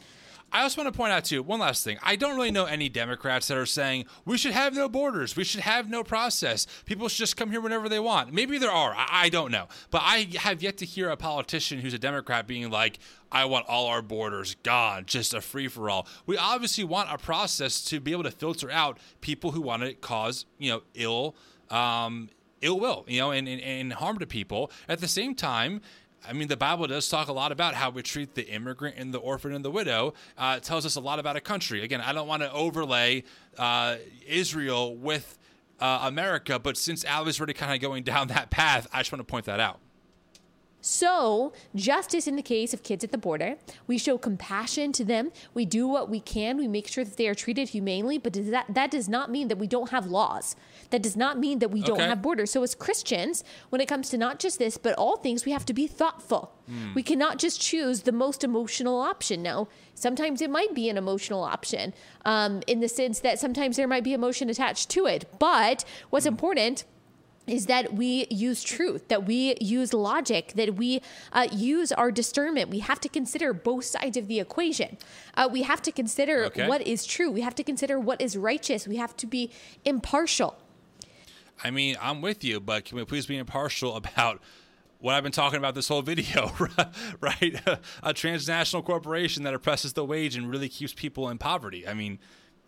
[0.52, 1.98] I also want to point out too one last thing.
[2.02, 5.44] I don't really know any Democrats that are saying we should have no borders, we
[5.44, 6.68] should have no process.
[6.85, 8.31] People should just come here whenever they want.
[8.31, 8.94] Maybe there are.
[8.95, 12.48] I, I don't know, but I have yet to hear a politician who's a Democrat
[12.48, 12.99] being like,
[13.30, 17.18] "I want all our borders gone, just a free for all." We obviously want a
[17.18, 21.35] process to be able to filter out people who want to cause you know ill
[21.69, 22.30] um,
[22.61, 24.72] ill will, you know, and, and, and harm to people.
[24.88, 25.81] At the same time,
[26.27, 29.14] I mean, the Bible does talk a lot about how we treat the immigrant and
[29.14, 30.14] the orphan and the widow.
[30.38, 31.84] Uh, it tells us a lot about a country.
[31.84, 33.23] Again, I don't want to overlay
[33.57, 35.38] uh, Israel with
[35.80, 39.19] uh, America, but since Allie's already kind of going down that path, I just want
[39.19, 39.80] to point that out.
[40.89, 43.57] So, justice in the case of kids at the border,
[43.88, 45.34] we show compassion to them.
[45.53, 46.55] We do what we can.
[46.55, 49.49] We make sure that they are treated humanely, but does that, that does not mean
[49.49, 50.55] that we don't have laws.
[50.91, 52.51] That does not mean that we don't have borders.
[52.51, 55.65] So, as Christians, when it comes to not just this, but all things, we have
[55.65, 56.53] to be thoughtful.
[56.72, 56.95] Mm.
[56.95, 59.43] We cannot just choose the most emotional option.
[59.43, 61.93] Now, sometimes it might be an emotional option
[62.23, 65.26] um, in the sense that sometimes there might be emotion attached to it.
[65.38, 66.30] But what's mm.
[66.30, 66.85] important
[67.48, 71.02] is that we use truth, that we use logic, that we
[71.32, 72.69] uh, use our discernment.
[72.69, 74.98] We have to consider both sides of the equation.
[75.36, 76.68] Uh, we have to consider okay.
[76.68, 77.32] what is true.
[77.32, 78.88] We have to consider what is righteous.
[78.88, 79.52] We have to be
[79.86, 80.57] impartial.
[81.64, 84.41] I mean, I'm with you, but can we please be impartial about
[84.99, 86.52] what I've been talking about this whole video,
[87.22, 87.61] right?
[88.03, 91.88] a transnational corporation that oppresses the wage and really keeps people in poverty.
[91.88, 92.19] I mean,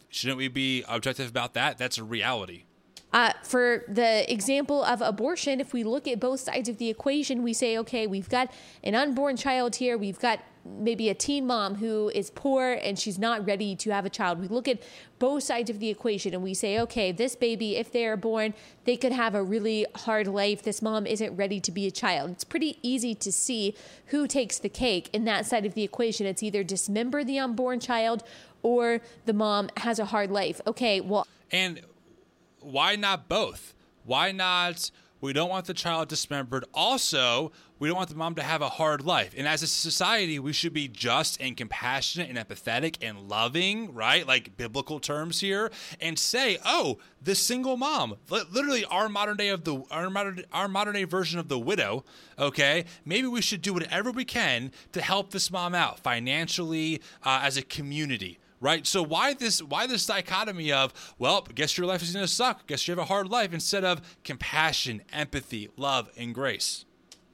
[0.09, 1.77] shouldn't we be objective about that?
[1.77, 2.63] That's a reality.
[3.11, 7.41] Uh, for the example of abortion, if we look at both sides of the equation,
[7.41, 8.51] we say, okay, we've got
[8.83, 13.17] an unborn child here, we've got maybe a teen mom who is poor and she's
[13.17, 14.39] not ready to have a child.
[14.39, 14.81] We look at
[15.17, 18.53] both sides of the equation and we say, okay, this baby, if they are born,
[18.85, 20.61] they could have a really hard life.
[20.61, 22.31] This mom isn't ready to be a child.
[22.31, 23.75] It's pretty easy to see
[24.07, 26.27] who takes the cake in that side of the equation.
[26.27, 28.23] It's either dismember the unborn child
[28.61, 30.61] or the mom has a hard life.
[30.67, 31.25] Okay, well.
[31.51, 31.81] And
[32.61, 33.73] why not both?
[34.03, 34.91] Why not?
[35.21, 36.63] We don't want the child dismembered.
[36.73, 39.33] Also, we don't want the mom to have a hard life.
[39.37, 44.25] And as a society, we should be just and compassionate and empathetic and loving, right?
[44.25, 49.65] Like biblical terms here, and say, "Oh, the single mom, literally our modern day of
[49.65, 52.05] the our modern our modern day version of the widow."
[52.37, 57.41] Okay, maybe we should do whatever we can to help this mom out financially, uh,
[57.43, 58.85] as a community right?
[58.85, 62.67] So why this why this dichotomy of well, guess your life is going to suck,
[62.67, 66.85] guess you have a hard life instead of compassion, empathy, love, and grace.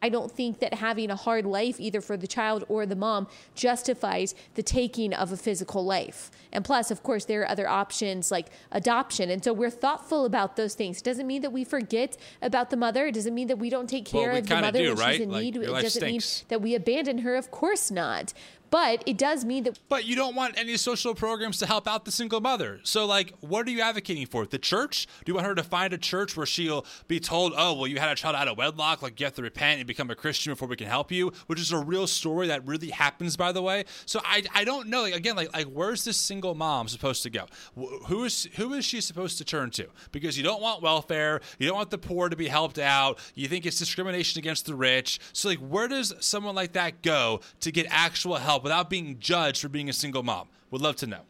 [0.06, 3.28] I don't think that having a hard life, either for the child or the mom,
[3.56, 6.30] justifies the taking of a physical life.
[6.52, 9.32] And plus, of course, there are other options like adoption.
[9.32, 11.00] And so we're thoughtful about those things.
[11.00, 13.08] It doesn't mean that we forget about the mother.
[13.08, 15.14] It doesn't mean that we don't take care well, of the mother do, when right?
[15.14, 15.58] she's in like, need.
[15.58, 17.36] It doesn't mean that we abandon her.
[17.36, 18.32] Of course not.
[18.76, 19.80] But it does mean that.
[19.88, 22.82] But you don't want any social programs to help out the single mother.
[22.84, 24.46] So, like, what are you advocating for?
[24.46, 25.08] The church?
[25.24, 28.00] Do you want her to find a church where she'll be told, oh, well, you
[28.00, 30.52] had a child out of wedlock, like, you have to repent and become a Christian
[30.52, 33.62] before we can help you, which is a real story that really happens, by the
[33.62, 33.86] way.
[34.06, 35.04] So, I, I don't know.
[35.04, 37.46] Like, again, like, like, where's this single mom supposed to go?
[37.78, 39.88] Who is, who is she supposed to turn to?
[40.12, 43.48] Because you don't want welfare, you don't want the poor to be helped out, you
[43.48, 45.22] think it's discrimination against the rich.
[45.32, 48.65] So, like, where does someone like that go to get actual help?
[48.66, 50.48] Without being judged for being a single mom?
[50.72, 51.22] Would love to know.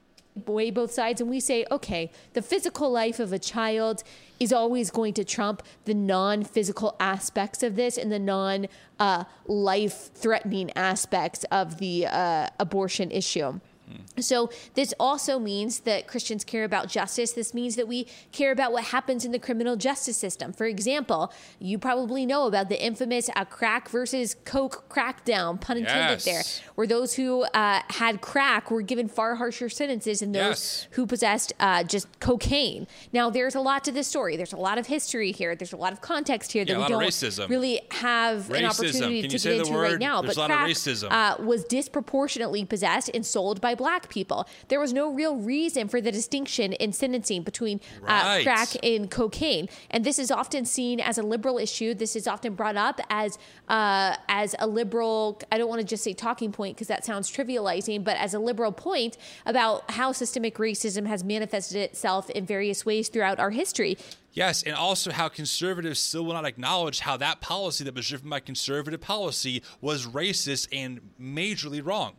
[0.47, 4.03] Weigh both sides and we say, okay, the physical life of a child
[4.39, 8.67] is always going to trump the non physical aspects of this and the non
[8.99, 13.59] uh, life threatening aspects of the uh, abortion issue.
[14.17, 17.33] So, this also means that Christians care about justice.
[17.33, 20.53] This means that we care about what happens in the criminal justice system.
[20.53, 26.25] For example, you probably know about the infamous uh, crack versus coke crackdown, pun intended
[26.25, 26.25] yes.
[26.25, 30.87] there, where those who uh, had crack were given far harsher sentences than those yes.
[30.91, 32.87] who possessed uh, just cocaine.
[33.13, 34.37] Now, there's a lot to this story.
[34.37, 35.55] There's a lot of history here.
[35.55, 38.57] There's a lot of context here that yeah, we don't really have racism.
[38.57, 39.81] an opportunity Can to get into word?
[39.81, 40.21] right now.
[40.21, 40.75] There's but crack
[41.11, 44.47] uh, was disproportionately possessed and sold by black people.
[44.67, 48.39] There was no real reason for the distinction in sentencing between uh, right.
[48.39, 51.93] uh, crack and cocaine, and this is often seen as a liberal issue.
[51.93, 53.37] This is often brought up as
[53.67, 55.41] uh, as a liberal.
[55.51, 58.39] I don't want to just say talking point because that sounds trivializing, but as a
[58.39, 63.97] liberal point about how systemic racism has manifested itself in various ways throughout our history.
[64.35, 68.29] Yes, and also how conservatives still will not acknowledge how that policy that was driven
[68.29, 72.15] by conservative policy was racist and majorly wrong.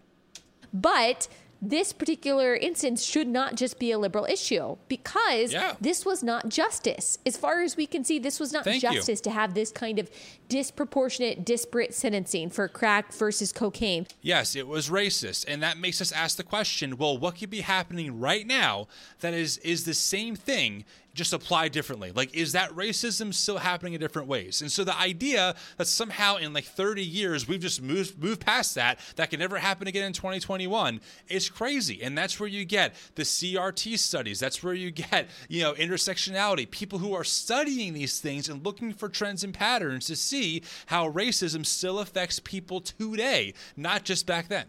[0.73, 1.29] But
[1.71, 5.75] this particular instance should not just be a liberal issue because yeah.
[5.81, 7.19] this was not justice.
[7.27, 9.25] As far as we can see, this was not Thank justice you.
[9.25, 10.11] to have this kind of
[10.49, 14.07] disproportionate, disparate sentencing for crack versus cocaine.
[14.23, 15.45] Yes, it was racist.
[15.49, 18.89] And that makes us ask the question well, what could be happening right now
[19.21, 20.85] that is, is the same thing
[21.17, 22.13] just apply differently?
[22.13, 24.61] Like, is that racism still happening in different ways?
[24.61, 28.75] And so the idea that somehow in like 30 years we've just moved moved past
[28.75, 32.03] that, that can never happen again in 2021, is crazy.
[32.03, 34.39] And that's where you get the CRT studies.
[34.39, 38.93] That's where you get, you know, intersectionality, people who are studying these things and looking
[38.93, 44.49] for trends and patterns to see how racism still affects people today, not just back
[44.49, 44.67] then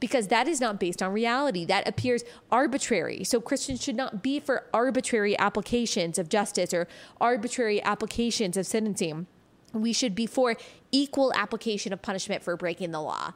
[0.00, 1.64] because that is not based on reality.
[1.64, 3.24] That appears arbitrary.
[3.24, 6.88] So Christians should not be for arbitrary applications of justice or
[7.20, 9.26] arbitrary applications of sentencing.
[9.72, 10.56] We should be for
[10.92, 13.34] equal application of punishment for breaking the law.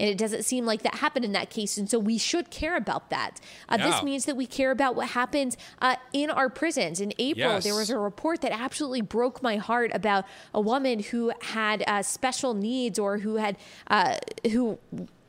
[0.00, 1.76] And it doesn't seem like that happened in that case.
[1.76, 3.38] And so we should care about that.
[3.68, 3.90] Uh, yeah.
[3.90, 7.00] This means that we care about what happens uh, in our prisons.
[7.00, 7.64] In April, yes.
[7.64, 10.24] there was a report that absolutely broke my heart about
[10.54, 13.58] a woman who had uh, special needs or who had,
[13.88, 14.16] uh,
[14.50, 14.78] who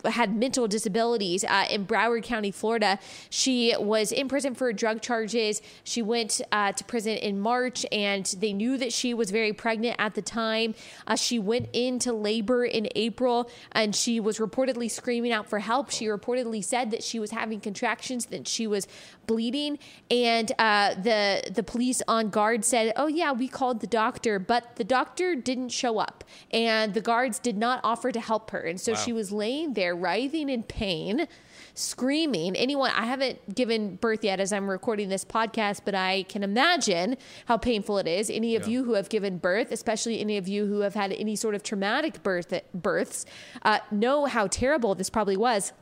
[0.06, 3.00] had mental disabilities uh, in Broward County, Florida.
[3.30, 5.62] She was in prison for drug charges.
[5.84, 9.96] She went uh, to prison in March, and they knew that she was very pregnant
[10.00, 10.76] at the time.
[11.08, 15.92] Uh, she went into labor in April, and she was reportedly screaming out for help.
[15.92, 18.88] She reportedly said that she was having contractions, that she was
[19.28, 19.80] bleeding,
[20.10, 24.76] and uh, the the police on guard said, "Oh yeah, we called the doctor, but
[24.76, 28.80] the doctor didn't show up, and the guards did not offer to help her, and
[28.80, 28.98] so wow.
[28.98, 31.28] she was laying there writhing in pain."
[31.74, 32.56] screaming.
[32.56, 37.18] Anyone, I haven't given birth yet as I'm recording this podcast, but I can imagine
[37.46, 38.30] how painful it is.
[38.30, 38.70] Any of yeah.
[38.70, 41.64] you who have given birth, especially any of you who have had any sort of
[41.64, 43.26] traumatic birth births,
[43.64, 45.74] uh, know how terrible this probably was.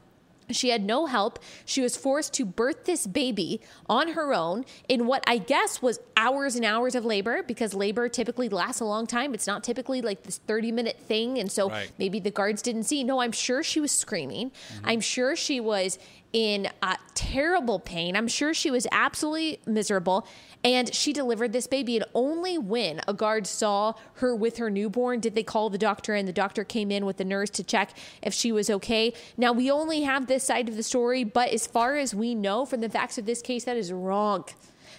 [0.52, 1.40] She had no help.
[1.66, 6.00] She was forced to birth this baby on her own in what I guess was
[6.18, 9.34] hours and hours of labor because labor typically lasts a long time.
[9.34, 11.38] It's not typically like this 30 minute thing.
[11.38, 11.92] And so right.
[11.98, 13.04] maybe the guards didn't see.
[13.04, 14.50] No, I'm sure she was screaming.
[14.50, 14.86] Mm-hmm.
[14.86, 16.00] I'm sure she was
[16.34, 18.16] in uh, terrible pain.
[18.16, 20.28] I'm sure she was absolutely miserable.
[20.64, 21.96] And she delivered this baby.
[21.98, 26.14] And only when a guard saw her with her newborn did they call the doctor,
[26.14, 29.14] and the doctor came in with the nurse to check if she was okay.
[29.38, 32.66] Now, we only have this side of the story, but as far as we know
[32.66, 34.46] from the facts of this case, that is wrong.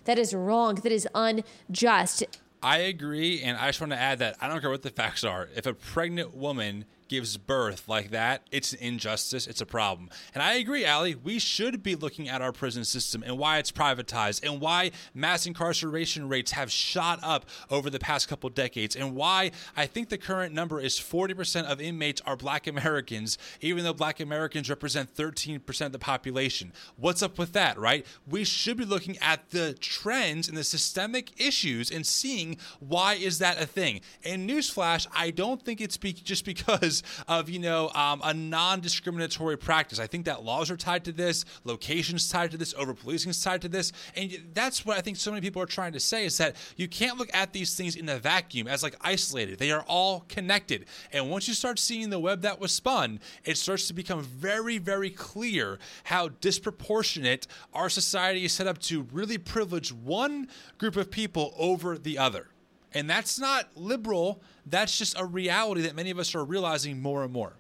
[0.05, 0.77] That is wrong.
[0.77, 2.25] That is unjust.
[2.63, 3.43] I agree.
[3.43, 5.49] And I just want to add that I don't care what the facts are.
[5.55, 9.49] If a pregnant woman gives birth like that, it's an injustice.
[9.49, 10.11] It's a problem.
[10.33, 11.17] And I agree, Allie.
[11.17, 15.45] We should be looking at our prison system and why it's privatized and why mass
[15.45, 20.19] incarceration rates have shot up over the past couple decades and why I think the
[20.19, 25.87] current number is 40% of inmates are black Americans, even though black Americans represent 13%
[25.87, 26.73] of the population.
[26.95, 28.07] What's up with that, right?
[28.29, 33.41] We should be looking at the trends and the systemic issues and seeing why is
[33.41, 34.01] that a thing.
[34.25, 39.57] And newsflash, I don't think it's be- just because of you know um, a non-discriminatory
[39.59, 39.99] practice.
[39.99, 43.43] I think that laws are tied to this, locations tied to this, over policing is
[43.43, 46.25] tied to this, and that's what I think so many people are trying to say
[46.25, 49.59] is that you can't look at these things in a vacuum as like isolated.
[49.59, 53.57] They are all connected, and once you start seeing the web that was spun, it
[53.57, 59.39] starts to become very, very clear how disproportionate our society is set up to really
[59.39, 60.49] privilege one
[60.79, 62.49] group of people over the other.
[62.93, 64.43] And that's not liberal.
[64.67, 67.55] That's just a reality that many of us are realizing more and more.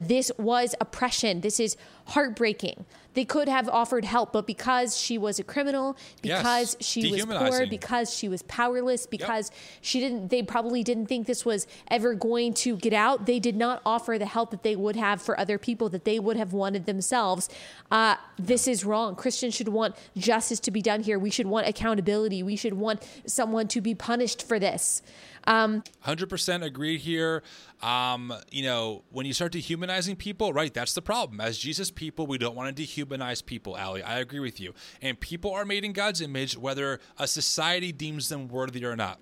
[0.00, 1.40] This was oppression.
[1.40, 1.76] This is
[2.06, 2.84] heartbreaking.
[3.14, 6.84] They could have offered help, but because she was a criminal, because Yes.
[6.84, 11.44] she was poor, because she was powerless, because she didn't, they probably didn't think this
[11.44, 13.26] was ever going to get out.
[13.26, 16.18] They did not offer the help that they would have for other people that they
[16.18, 17.48] would have wanted themselves.
[17.88, 19.14] Uh, this is wrong.
[19.14, 21.16] Christians should want justice to be done here.
[21.16, 22.42] We should want accountability.
[22.42, 25.02] We should want someone to be punished for this.
[25.46, 27.42] Um, 100% agreed here.
[27.82, 31.38] Um, you know, when you start dehumanizing people, right, that's the problem.
[31.38, 34.02] As Jesus people, we don't want to dehumanize people, Allie.
[34.02, 34.74] I agree with you.
[35.02, 39.20] And people are made in God's image, whether a society deems them worthy or not.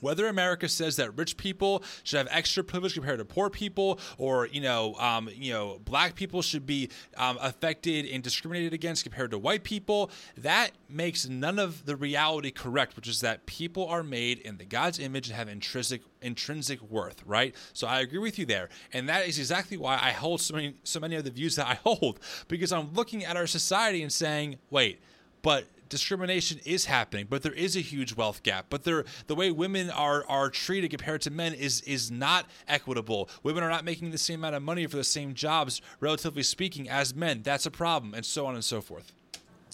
[0.00, 4.46] Whether America says that rich people should have extra privilege compared to poor people, or
[4.46, 9.30] you know, um, you know, black people should be um, affected and discriminated against compared
[9.30, 14.02] to white people, that makes none of the reality correct, which is that people are
[14.02, 17.54] made in the God's image and have intrinsic intrinsic worth, right?
[17.72, 20.74] So I agree with you there, and that is exactly why I hold so many
[20.84, 24.12] so many of the views that I hold, because I'm looking at our society and
[24.12, 25.00] saying, wait,
[25.42, 28.66] but discrimination is happening, but there is a huge wealth gap.
[28.70, 33.28] But there, the way women are are treated compared to men is is not equitable.
[33.42, 36.88] Women are not making the same amount of money for the same jobs, relatively speaking,
[36.88, 37.42] as men.
[37.42, 39.12] That's a problem, and so on and so forth.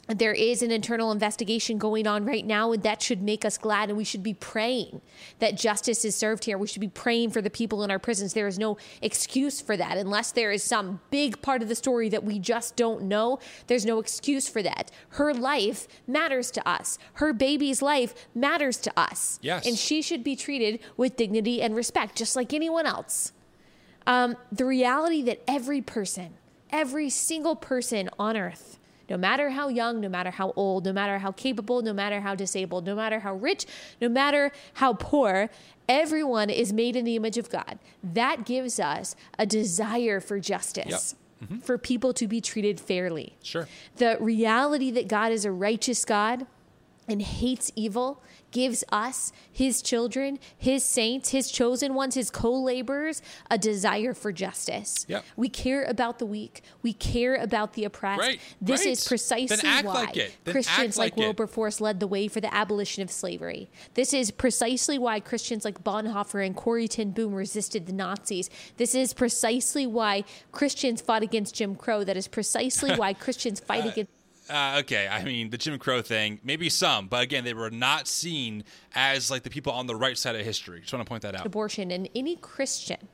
[0.08, 3.88] There is an internal investigation going on right now, and that should make us glad.
[3.88, 5.00] And we should be praying
[5.40, 6.56] that justice is served here.
[6.56, 8.32] We should be praying for the people in our prisons.
[8.32, 9.98] There is no excuse for that.
[9.98, 13.84] Unless there is some big part of the story that we just don't know, there's
[13.84, 14.92] no excuse for that.
[15.10, 19.38] Her life matters to us, her baby's life matters to us.
[19.42, 19.66] Yes.
[19.66, 23.32] And she should be treated with dignity and respect, just like anyone else.
[24.06, 26.34] Um, the reality that every person,
[26.70, 28.78] every single person on earth,
[29.08, 32.34] no matter how young, no matter how old, no matter how capable, no matter how
[32.34, 33.66] disabled, no matter how rich,
[34.00, 35.48] no matter how poor,
[35.88, 37.78] everyone is made in the image of God.
[38.02, 41.58] That gives us a desire for justice, mm-hmm.
[41.58, 43.36] for people to be treated fairly.
[43.42, 43.68] Sure.
[43.96, 46.46] The reality that God is a righteous God
[47.08, 48.22] and hates evil
[48.56, 53.20] gives us, his children, his saints, his chosen ones, his co laborers,
[53.50, 55.04] a desire for justice.
[55.10, 55.26] Yep.
[55.36, 58.22] We care about the weak, we care about the oppressed.
[58.22, 58.92] Great, This great.
[58.92, 61.16] is precisely why like Christians like, like.
[61.18, 63.68] Wilberforce led the way for the abolition of slavery.
[63.92, 68.48] This is precisely why Christians like Bonhoeffer and Corrie ten Boom resisted the Nazis.
[68.78, 72.04] This is precisely why Christians fought against Jim Crow.
[72.04, 74.15] That is precisely why Christians fight against
[74.48, 78.06] Uh, okay, I mean the Jim Crow thing, maybe some, but again, they were not
[78.06, 78.64] seen
[78.94, 80.80] as like the people on the right side of history.
[80.80, 81.44] Just want to point that out.
[81.46, 83.08] abortion and any christian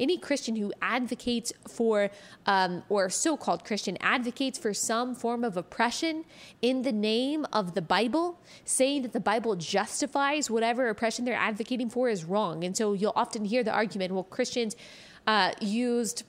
[0.00, 2.10] any christian who advocates for
[2.46, 6.24] um, or so-called christian advocates for some form of oppression
[6.62, 11.90] in the name of the bible saying that the bible justifies whatever oppression they're advocating
[11.90, 14.74] for is wrong and so you'll often hear the argument well christians
[15.26, 16.22] uh, used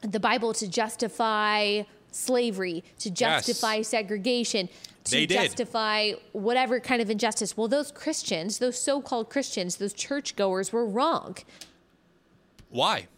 [0.00, 1.82] the bible to justify
[2.14, 3.46] slavery to Yes.
[3.46, 4.68] justify segregation
[5.04, 5.34] to They did.
[5.40, 7.56] justify whatever kind of injustice.
[7.56, 11.36] Well, those Christians, those so called Christians, those churchgoers were wrong.
[12.70, 13.08] Why?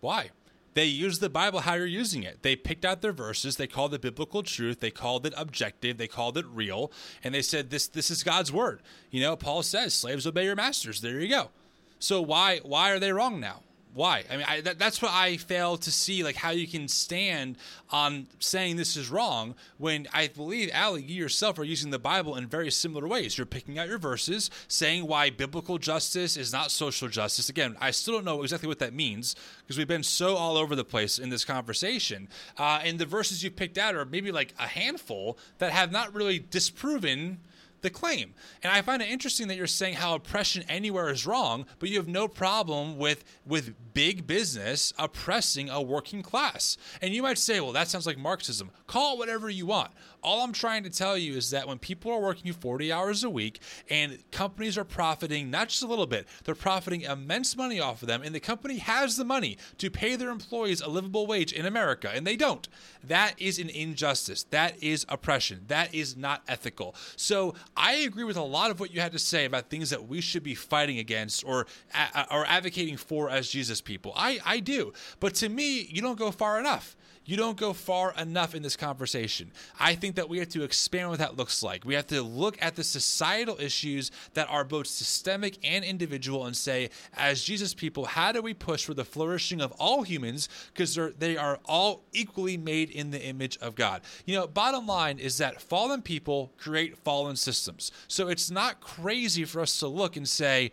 [0.00, 0.30] Why?
[0.74, 2.42] They used the Bible how you're using it.
[2.42, 6.08] They picked out their verses, they called it biblical truth, they called it objective, they
[6.08, 6.90] called it real,
[7.22, 8.80] and they said this this is God's word.
[9.10, 11.02] You know, Paul says, slaves obey your masters.
[11.02, 11.50] There you go.
[11.98, 13.60] So why why are they wrong now?
[13.94, 14.24] Why?
[14.30, 17.58] I mean, I, that, that's what I fail to see, like how you can stand
[17.90, 22.36] on saying this is wrong when I believe, Allie, you yourself are using the Bible
[22.36, 23.36] in very similar ways.
[23.36, 27.50] You're picking out your verses, saying why biblical justice is not social justice.
[27.50, 30.74] Again, I still don't know exactly what that means because we've been so all over
[30.74, 32.28] the place in this conversation.
[32.56, 36.14] Uh, and the verses you picked out are maybe like a handful that have not
[36.14, 37.40] really disproven
[37.82, 38.34] the claim.
[38.62, 41.98] And I find it interesting that you're saying how oppression anywhere is wrong, but you
[41.98, 46.76] have no problem with with big business oppressing a working class.
[47.00, 48.70] And you might say, well, that sounds like Marxism.
[48.86, 49.90] Call it whatever you want.
[50.22, 53.30] All I'm trying to tell you is that when people are working 40 hours a
[53.30, 58.02] week and companies are profiting not just a little bit, they're profiting immense money off
[58.02, 61.52] of them, and the company has the money to pay their employees a livable wage
[61.52, 62.68] in America, and they don't.
[63.02, 64.44] That is an injustice.
[64.50, 65.64] That is oppression.
[65.68, 66.94] That is not ethical.
[67.16, 70.06] So I agree with a lot of what you had to say about things that
[70.08, 74.12] we should be fighting against or uh, or advocating for as Jesus people.
[74.16, 78.14] I I do, but to me, you don't go far enough you don't go far
[78.18, 79.52] enough in this conversation.
[79.78, 81.84] I think that we have to expand what that looks like.
[81.84, 86.56] We have to look at the societal issues that are both systemic and individual and
[86.56, 90.98] say, as Jesus people, how do we push for the flourishing of all humans because
[91.18, 94.02] they are all equally made in the image of God?
[94.26, 97.92] You know, bottom line is that fallen people create fallen systems.
[98.08, 100.72] So it's not crazy for us to look and say,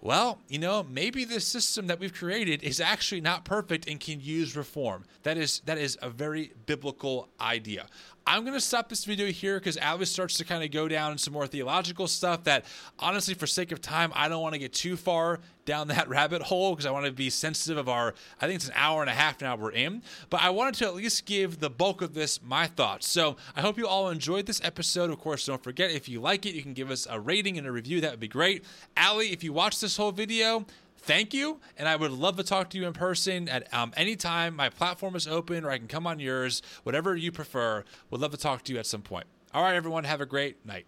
[0.00, 4.20] well, you know, maybe this system that we've created is actually not perfect and can
[4.20, 5.04] use reform.
[5.24, 7.86] That is that is a very biblical idea.
[8.30, 11.16] I'm going to stop this video here because Alice starts to kind of go down
[11.16, 12.66] some more theological stuff that,
[12.98, 16.42] honestly, for sake of time, I don't want to get too far down that rabbit
[16.42, 19.08] hole because I want to be sensitive of our, I think it's an hour and
[19.08, 20.02] a half now we're in.
[20.28, 23.08] But I wanted to at least give the bulk of this my thoughts.
[23.08, 25.08] So I hope you all enjoyed this episode.
[25.08, 27.66] Of course, don't forget if you like it, you can give us a rating and
[27.66, 28.02] a review.
[28.02, 28.62] That would be great.
[28.94, 30.66] Allie, if you watched this whole video,
[31.08, 31.58] thank you.
[31.78, 34.54] And I would love to talk to you in person at um, any time.
[34.54, 37.82] My platform is open, or I can come on yours, whatever you prefer.
[38.10, 39.26] Would love to talk to you at some point.
[39.54, 40.86] All right, everyone, have a great night.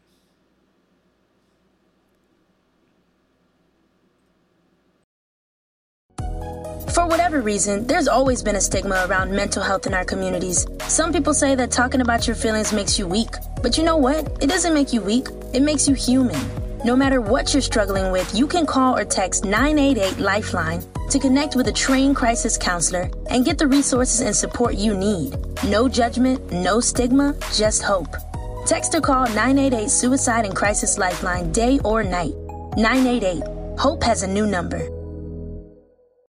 [6.92, 10.66] For whatever reason, there's always been a stigma around mental health in our communities.
[10.88, 13.30] Some people say that talking about your feelings makes you weak.
[13.62, 14.26] But you know what?
[14.42, 16.69] It doesn't make you weak, it makes you human.
[16.82, 21.54] No matter what you're struggling with, you can call or text 988 Lifeline to connect
[21.54, 25.36] with a trained crisis counselor and get the resources and support you need.
[25.64, 28.16] No judgment, no stigma, just hope.
[28.64, 32.32] Text or call 988 Suicide and Crisis Lifeline day or night.
[32.78, 33.42] 988.
[33.78, 34.99] Hope has a new number.